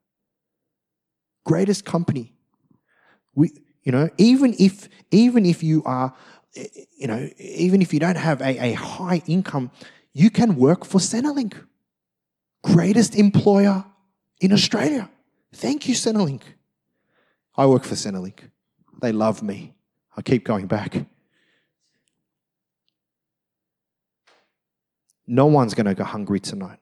Greatest 1.45 1.85
company. 1.85 2.35
We, 3.35 3.51
you 3.83 3.93
know, 3.93 4.11
even 4.19 4.55
if 4.59 4.89
even 5.11 5.47
if 5.47 5.63
you 5.63 5.83
are 5.85 6.15
you 6.55 7.07
know, 7.07 7.29
even 7.39 7.83
if 7.83 7.93
you 7.93 8.01
don't 8.01 8.17
have 8.17 8.41
a, 8.41 8.65
a 8.65 8.73
high 8.73 9.23
income, 9.27 9.71
you 10.13 10.31
can 10.31 10.57
work 10.57 10.85
for 10.85 10.99
Centrelink, 10.99 11.55
greatest 12.63 13.15
employer 13.15 13.85
in 14.41 14.53
Australia. 14.53 15.09
Thank 15.53 15.89
you, 15.89 15.95
Centrelink. 15.95 16.43
I 17.57 17.67
work 17.67 17.85
for 17.85 17.95
Centrelink. 17.95 18.51
They 19.01 19.13
love 19.13 19.43
me. 19.43 19.75
I 20.17 20.23
keep 20.23 20.45
going 20.45 20.67
back. 20.67 20.97
No 25.27 25.47
one's 25.47 25.75
going 25.75 25.87
to 25.87 25.95
go 25.95 26.05
hungry 26.05 26.41
tonight. 26.41 26.81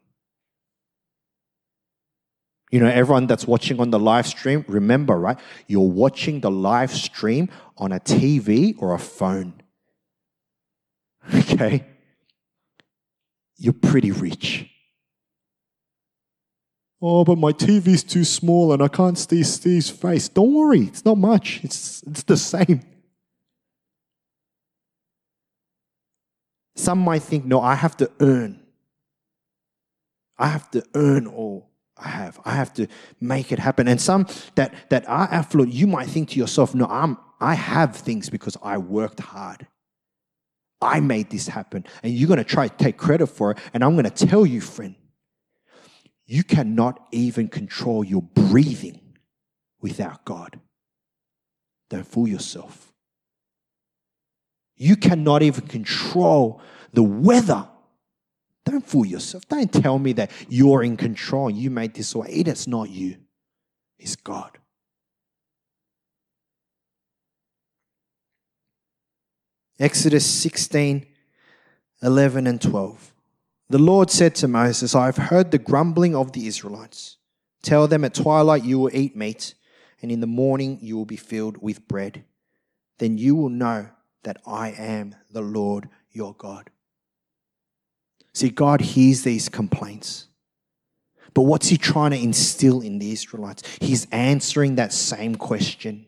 You 2.70 2.80
know, 2.80 2.88
everyone 2.88 3.26
that's 3.26 3.46
watching 3.46 3.80
on 3.80 3.90
the 3.90 3.98
live 3.98 4.26
stream, 4.26 4.64
remember, 4.68 5.18
right? 5.18 5.38
You're 5.66 5.88
watching 5.88 6.40
the 6.40 6.50
live 6.50 6.90
stream 6.90 7.48
on 7.78 7.92
a 7.92 8.00
TV 8.00 8.74
or 8.78 8.94
a 8.94 8.98
phone. 8.98 9.54
Okay? 11.34 11.84
You're 13.58 13.74
pretty 13.74 14.12
rich. 14.12 14.70
Oh, 17.02 17.24
but 17.24 17.36
my 17.36 17.52
TV's 17.52 18.02
too 18.02 18.24
small 18.24 18.72
and 18.72 18.82
I 18.82 18.88
can't 18.88 19.18
see 19.18 19.42
Steve's 19.42 19.90
face. 19.90 20.28
Don't 20.28 20.54
worry, 20.54 20.82
it's 20.82 21.04
not 21.04 21.18
much. 21.18 21.60
It's, 21.64 22.02
it's 22.04 22.22
the 22.22 22.36
same. 22.36 22.80
Some 26.76 27.00
might 27.00 27.22
think, 27.22 27.44
no, 27.44 27.60
I 27.60 27.74
have 27.74 27.96
to 27.98 28.10
earn. 28.20 28.60
I 30.38 30.48
have 30.48 30.70
to 30.70 30.82
earn 30.94 31.26
all 31.26 31.68
I 32.00 32.08
have. 32.08 32.40
I 32.44 32.54
have 32.54 32.72
to 32.74 32.86
make 33.20 33.52
it 33.52 33.58
happen. 33.58 33.88
And 33.88 34.00
some 34.00 34.26
that, 34.54 34.74
that 34.90 35.08
are 35.08 35.28
affluent, 35.30 35.72
you 35.72 35.86
might 35.86 36.08
think 36.08 36.30
to 36.30 36.38
yourself, 36.38 36.74
no, 36.74 36.86
I'm, 36.86 37.18
I 37.40 37.54
have 37.54 37.96
things 37.96 38.30
because 38.30 38.56
I 38.62 38.78
worked 38.78 39.20
hard. 39.20 39.66
I 40.80 41.00
made 41.00 41.30
this 41.30 41.48
happen. 41.48 41.84
And 42.02 42.12
you're 42.12 42.28
going 42.28 42.38
to 42.38 42.44
try 42.44 42.68
to 42.68 42.76
take 42.76 42.96
credit 42.96 43.26
for 43.26 43.52
it. 43.52 43.58
And 43.74 43.82
I'm 43.82 43.94
going 43.94 44.10
to 44.10 44.26
tell 44.26 44.46
you, 44.46 44.60
friend, 44.60 44.94
you 46.26 46.44
cannot 46.44 47.06
even 47.10 47.48
control 47.48 48.04
your 48.04 48.22
breathing 48.22 49.00
without 49.80 50.24
God. 50.24 50.60
Don't 51.90 52.06
fool 52.06 52.28
yourself. 52.28 52.92
You 54.76 54.94
cannot 54.94 55.42
even 55.42 55.66
control 55.66 56.60
the 56.92 57.02
weather. 57.02 57.68
Don't 58.68 58.86
fool 58.86 59.06
yourself. 59.06 59.48
Don't 59.48 59.72
tell 59.72 59.98
me 59.98 60.12
that 60.12 60.30
you're 60.46 60.82
in 60.82 60.98
control. 60.98 61.50
You 61.50 61.70
made 61.70 61.94
this 61.94 62.14
way. 62.14 62.28
It 62.28 62.48
is 62.48 62.68
not 62.68 62.90
you, 62.90 63.16
it's 63.98 64.14
God. 64.14 64.58
Exodus 69.80 70.26
16, 70.26 71.06
11, 72.02 72.46
and 72.46 72.60
12. 72.60 73.14
The 73.70 73.78
Lord 73.78 74.10
said 74.10 74.34
to 74.36 74.48
Moses, 74.48 74.94
I 74.94 75.06
have 75.06 75.16
heard 75.16 75.50
the 75.50 75.58
grumbling 75.58 76.14
of 76.14 76.32
the 76.32 76.46
Israelites. 76.46 77.16
Tell 77.62 77.88
them 77.88 78.04
at 78.04 78.12
twilight 78.12 78.64
you 78.64 78.80
will 78.80 78.94
eat 78.94 79.16
meat, 79.16 79.54
and 80.02 80.12
in 80.12 80.20
the 80.20 80.26
morning 80.26 80.78
you 80.82 80.96
will 80.96 81.06
be 81.06 81.16
filled 81.16 81.62
with 81.62 81.88
bread. 81.88 82.24
Then 82.98 83.16
you 83.16 83.34
will 83.34 83.48
know 83.48 83.88
that 84.24 84.42
I 84.46 84.70
am 84.72 85.14
the 85.30 85.42
Lord 85.42 85.88
your 86.10 86.34
God. 86.34 86.70
See, 88.38 88.50
God 88.50 88.80
hears 88.80 89.22
these 89.22 89.48
complaints. 89.48 90.28
But 91.34 91.42
what's 91.42 91.70
he 91.70 91.76
trying 91.76 92.12
to 92.12 92.16
instill 92.16 92.82
in 92.82 93.00
the 93.00 93.10
Israelites? 93.10 93.64
He's 93.80 94.06
answering 94.12 94.76
that 94.76 94.92
same 94.92 95.34
question. 95.34 96.06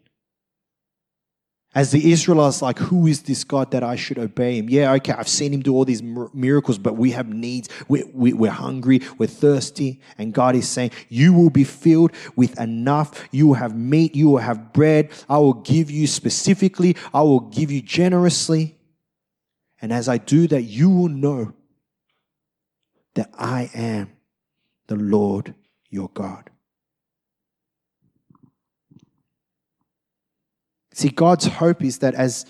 As 1.75 1.91
the 1.91 2.13
Israelites, 2.13 2.63
like, 2.63 2.79
who 2.79 3.09
is 3.09 3.23
this 3.23 3.43
God 3.43 3.73
that 3.73 3.83
I 3.83 3.97
should 3.97 4.17
obey 4.17 4.59
him? 4.59 4.71
Yeah, 4.71 4.93
okay, 4.93 5.13
I've 5.13 5.27
seen 5.27 5.53
him 5.53 5.59
do 5.59 5.75
all 5.75 5.85
these 5.85 6.05
miracles, 6.05 6.79
but 6.79 6.97
we 6.97 7.11
have 7.11 7.29
needs. 7.29 7.69
We're, 7.89 8.07
we're 8.15 8.49
hungry, 8.53 9.01
we're 9.19 9.27
thirsty. 9.27 10.01
And 10.17 10.33
God 10.33 10.55
is 10.55 10.69
saying, 10.69 10.93
You 11.09 11.33
will 11.33 11.51
be 11.51 11.65
filled 11.65 12.13
with 12.37 12.61
enough. 12.61 13.29
You 13.33 13.49
will 13.49 13.55
have 13.55 13.77
meat, 13.77 14.15
you 14.15 14.29
will 14.29 14.39
have 14.39 14.73
bread. 14.73 15.11
I 15.29 15.39
will 15.39 15.55
give 15.55 15.91
you 15.91 16.07
specifically, 16.07 16.97
I 17.13 17.23
will 17.23 17.41
give 17.41 17.73
you 17.73 17.83
generously. 17.83 18.77
And 19.83 19.93
as 19.93 20.09
I 20.09 20.19
do 20.19 20.47
that, 20.47 20.63
you 20.63 20.91
will 20.91 21.09
know 21.09 21.55
that 23.21 23.31
I 23.39 23.71
am 23.75 24.13
the 24.87 24.97
Lord 24.97 25.55
your 25.91 26.09
God. 26.15 26.49
See, 30.95 31.11
God's 31.11 31.45
hope 31.45 31.85
is 31.85 31.99
that 31.99 32.15
as, 32.15 32.47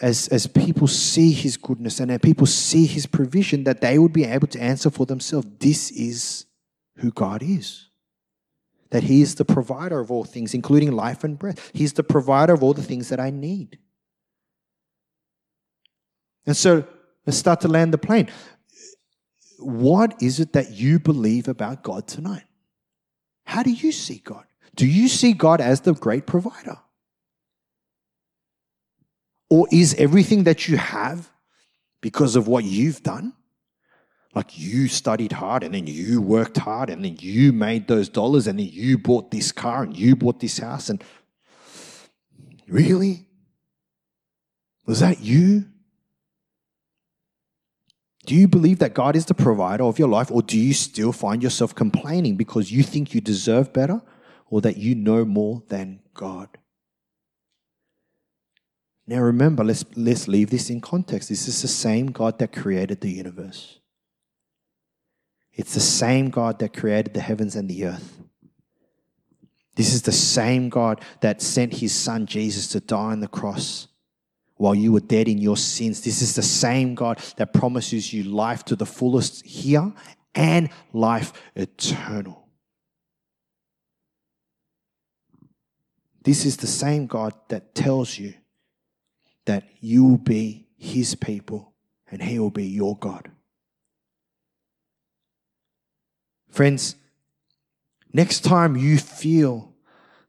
as, 0.00 0.28
as 0.28 0.46
people 0.46 0.86
see 0.86 1.30
his 1.30 1.58
goodness 1.58 2.00
and 2.00 2.10
as 2.10 2.20
people 2.20 2.46
see 2.46 2.86
his 2.86 3.04
provision, 3.04 3.64
that 3.64 3.82
they 3.82 3.98
would 3.98 4.14
be 4.14 4.24
able 4.24 4.46
to 4.46 4.58
answer 4.58 4.88
for 4.88 5.04
themselves 5.04 5.46
this 5.58 5.90
is 5.90 6.46
who 6.96 7.10
God 7.10 7.42
is. 7.42 7.90
That 8.88 9.02
he 9.02 9.20
is 9.20 9.34
the 9.34 9.44
provider 9.44 10.00
of 10.00 10.10
all 10.10 10.24
things, 10.24 10.54
including 10.54 10.92
life 10.92 11.22
and 11.22 11.38
breath. 11.38 11.70
He's 11.74 11.92
the 11.92 12.02
provider 12.02 12.54
of 12.54 12.62
all 12.62 12.72
the 12.72 12.82
things 12.82 13.10
that 13.10 13.20
I 13.20 13.28
need. 13.28 13.78
And 16.46 16.56
so 16.56 16.86
let's 17.26 17.36
start 17.36 17.60
to 17.60 17.68
land 17.68 17.92
the 17.92 17.98
plane. 17.98 18.30
What 19.58 20.20
is 20.22 20.40
it 20.40 20.52
that 20.52 20.72
you 20.72 20.98
believe 20.98 21.48
about 21.48 21.82
God 21.82 22.06
tonight? 22.06 22.44
How 23.44 23.62
do 23.62 23.70
you 23.70 23.92
see 23.92 24.20
God? 24.24 24.44
Do 24.74 24.86
you 24.86 25.08
see 25.08 25.32
God 25.32 25.60
as 25.60 25.80
the 25.80 25.94
great 25.94 26.26
provider? 26.26 26.78
Or 29.48 29.66
is 29.70 29.94
everything 29.94 30.44
that 30.44 30.68
you 30.68 30.76
have 30.76 31.30
because 32.00 32.36
of 32.36 32.48
what 32.48 32.64
you've 32.64 33.02
done? 33.02 33.32
Like 34.34 34.58
you 34.58 34.88
studied 34.88 35.32
hard 35.32 35.62
and 35.62 35.74
then 35.74 35.86
you 35.86 36.20
worked 36.20 36.58
hard 36.58 36.90
and 36.90 37.02
then 37.02 37.16
you 37.20 37.52
made 37.52 37.88
those 37.88 38.10
dollars 38.10 38.46
and 38.46 38.58
then 38.58 38.68
you 38.70 38.98
bought 38.98 39.30
this 39.30 39.50
car 39.50 39.82
and 39.82 39.96
you 39.96 40.14
bought 40.14 40.40
this 40.40 40.58
house 40.58 40.90
and 40.90 41.02
really? 42.68 43.26
Was 44.84 45.00
that 45.00 45.20
you? 45.20 45.64
Do 48.26 48.34
you 48.34 48.48
believe 48.48 48.80
that 48.80 48.92
God 48.92 49.14
is 49.14 49.24
the 49.24 49.34
provider 49.34 49.84
of 49.84 50.00
your 50.00 50.08
life 50.08 50.32
or 50.32 50.42
do 50.42 50.58
you 50.58 50.74
still 50.74 51.12
find 51.12 51.44
yourself 51.44 51.74
complaining 51.76 52.36
because 52.36 52.72
you 52.72 52.82
think 52.82 53.14
you 53.14 53.20
deserve 53.20 53.72
better 53.72 54.02
or 54.50 54.60
that 54.62 54.76
you 54.76 54.96
know 54.96 55.24
more 55.24 55.62
than 55.68 56.00
God? 56.12 56.48
Now 59.06 59.20
remember, 59.20 59.62
let's, 59.62 59.84
let's 59.94 60.26
leave 60.26 60.50
this 60.50 60.70
in 60.70 60.80
context. 60.80 61.28
This 61.28 61.46
is 61.46 61.62
the 61.62 61.68
same 61.68 62.08
God 62.08 62.40
that 62.40 62.52
created 62.52 63.00
the 63.00 63.12
universe. 63.12 63.78
It's 65.52 65.74
the 65.74 65.80
same 65.80 66.30
God 66.30 66.58
that 66.58 66.76
created 66.76 67.14
the 67.14 67.20
heavens 67.20 67.54
and 67.54 67.70
the 67.70 67.84
earth. 67.84 68.18
This 69.76 69.94
is 69.94 70.02
the 70.02 70.10
same 70.10 70.68
God 70.68 71.00
that 71.20 71.40
sent 71.40 71.74
his 71.74 71.94
son 71.94 72.26
Jesus 72.26 72.66
to 72.68 72.80
die 72.80 73.12
on 73.12 73.20
the 73.20 73.28
cross 73.28 73.86
while 74.56 74.74
you 74.74 74.92
were 74.92 75.00
dead 75.00 75.28
in 75.28 75.38
your 75.38 75.56
sins. 75.56 76.00
This 76.00 76.22
is 76.22 76.34
the 76.34 76.42
same 76.42 76.94
God 76.94 77.18
that 77.36 77.52
promises 77.52 78.12
you 78.12 78.24
life 78.24 78.64
to 78.66 78.76
the 78.76 78.86
fullest 78.86 79.44
here 79.44 79.92
and 80.34 80.68
life 80.92 81.32
eternal. 81.54 82.46
This 86.22 86.44
is 86.44 86.56
the 86.56 86.66
same 86.66 87.06
God 87.06 87.34
that 87.48 87.74
tells 87.74 88.18
you 88.18 88.34
that 89.44 89.64
you 89.80 90.04
will 90.04 90.18
be 90.18 90.66
his 90.76 91.14
people 91.14 91.72
and 92.10 92.22
he 92.22 92.38
will 92.38 92.50
be 92.50 92.66
your 92.66 92.96
God. 92.96 93.30
Friends, 96.50 96.96
next 98.12 98.40
time 98.40 98.76
you 98.76 98.98
feel 98.98 99.72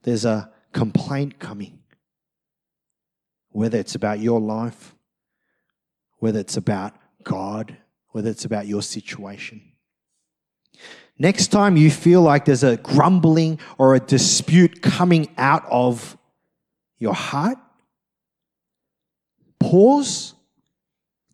there's 0.03 0.25
a 0.25 0.51
complaint 0.71 1.39
coming, 1.39 1.76
whether 3.57 3.79
it's 3.79 3.95
about 3.95 4.19
your 4.19 4.39
life, 4.39 4.93
whether 6.19 6.39
it's 6.39 6.57
about 6.57 6.93
God, 7.23 7.75
whether 8.09 8.29
it's 8.29 8.45
about 8.45 8.67
your 8.67 8.83
situation. 8.83 9.63
Next 11.17 11.47
time 11.47 11.75
you 11.75 11.89
feel 11.89 12.21
like 12.21 12.45
there's 12.45 12.63
a 12.63 12.77
grumbling 12.77 13.59
or 13.79 13.95
a 13.95 13.99
dispute 13.99 14.83
coming 14.83 15.33
out 15.39 15.65
of 15.71 16.15
your 16.99 17.15
heart, 17.15 17.57
pause, 19.59 20.35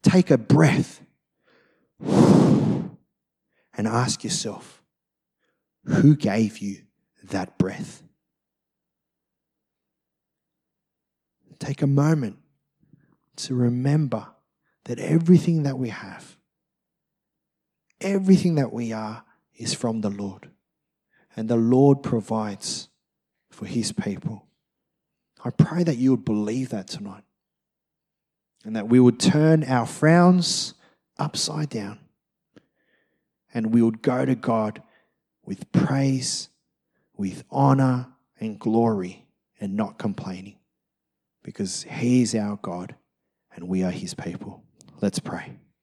take 0.01 0.31
a 0.31 0.37
breath, 0.37 1.01
and 1.99 2.95
ask 3.75 4.23
yourself 4.23 4.81
who 5.83 6.15
gave 6.15 6.59
you 6.59 6.83
that 7.25 7.57
breath? 7.57 8.02
Take 11.63 11.81
a 11.81 11.87
moment 11.87 12.39
to 13.37 13.55
remember 13.55 14.27
that 14.83 14.99
everything 14.99 15.63
that 15.63 15.77
we 15.77 15.87
have, 15.87 16.35
everything 18.01 18.55
that 18.55 18.73
we 18.73 18.91
are, 18.91 19.23
is 19.55 19.73
from 19.73 20.01
the 20.01 20.09
Lord. 20.09 20.49
And 21.37 21.47
the 21.47 21.55
Lord 21.55 22.03
provides 22.03 22.89
for 23.49 23.65
his 23.65 23.93
people. 23.93 24.45
I 25.41 25.51
pray 25.51 25.85
that 25.85 25.95
you 25.95 26.11
would 26.11 26.25
believe 26.25 26.67
that 26.71 26.87
tonight. 26.87 27.23
And 28.65 28.75
that 28.75 28.89
we 28.89 28.99
would 28.99 29.17
turn 29.17 29.63
our 29.63 29.85
frowns 29.85 30.73
upside 31.17 31.69
down. 31.69 31.97
And 33.53 33.73
we 33.73 33.81
would 33.81 34.01
go 34.01 34.25
to 34.25 34.35
God 34.35 34.83
with 35.45 35.71
praise, 35.71 36.49
with 37.15 37.45
honor 37.49 38.09
and 38.37 38.59
glory, 38.59 39.27
and 39.61 39.77
not 39.77 39.97
complaining. 39.97 40.57
Because 41.43 41.83
He 41.83 42.21
is 42.21 42.33
our 42.35 42.57
God 42.61 42.95
and 43.55 43.67
we 43.67 43.83
are 43.83 43.91
His 43.91 44.13
people. 44.13 44.63
Let's 45.01 45.19
pray. 45.19 45.57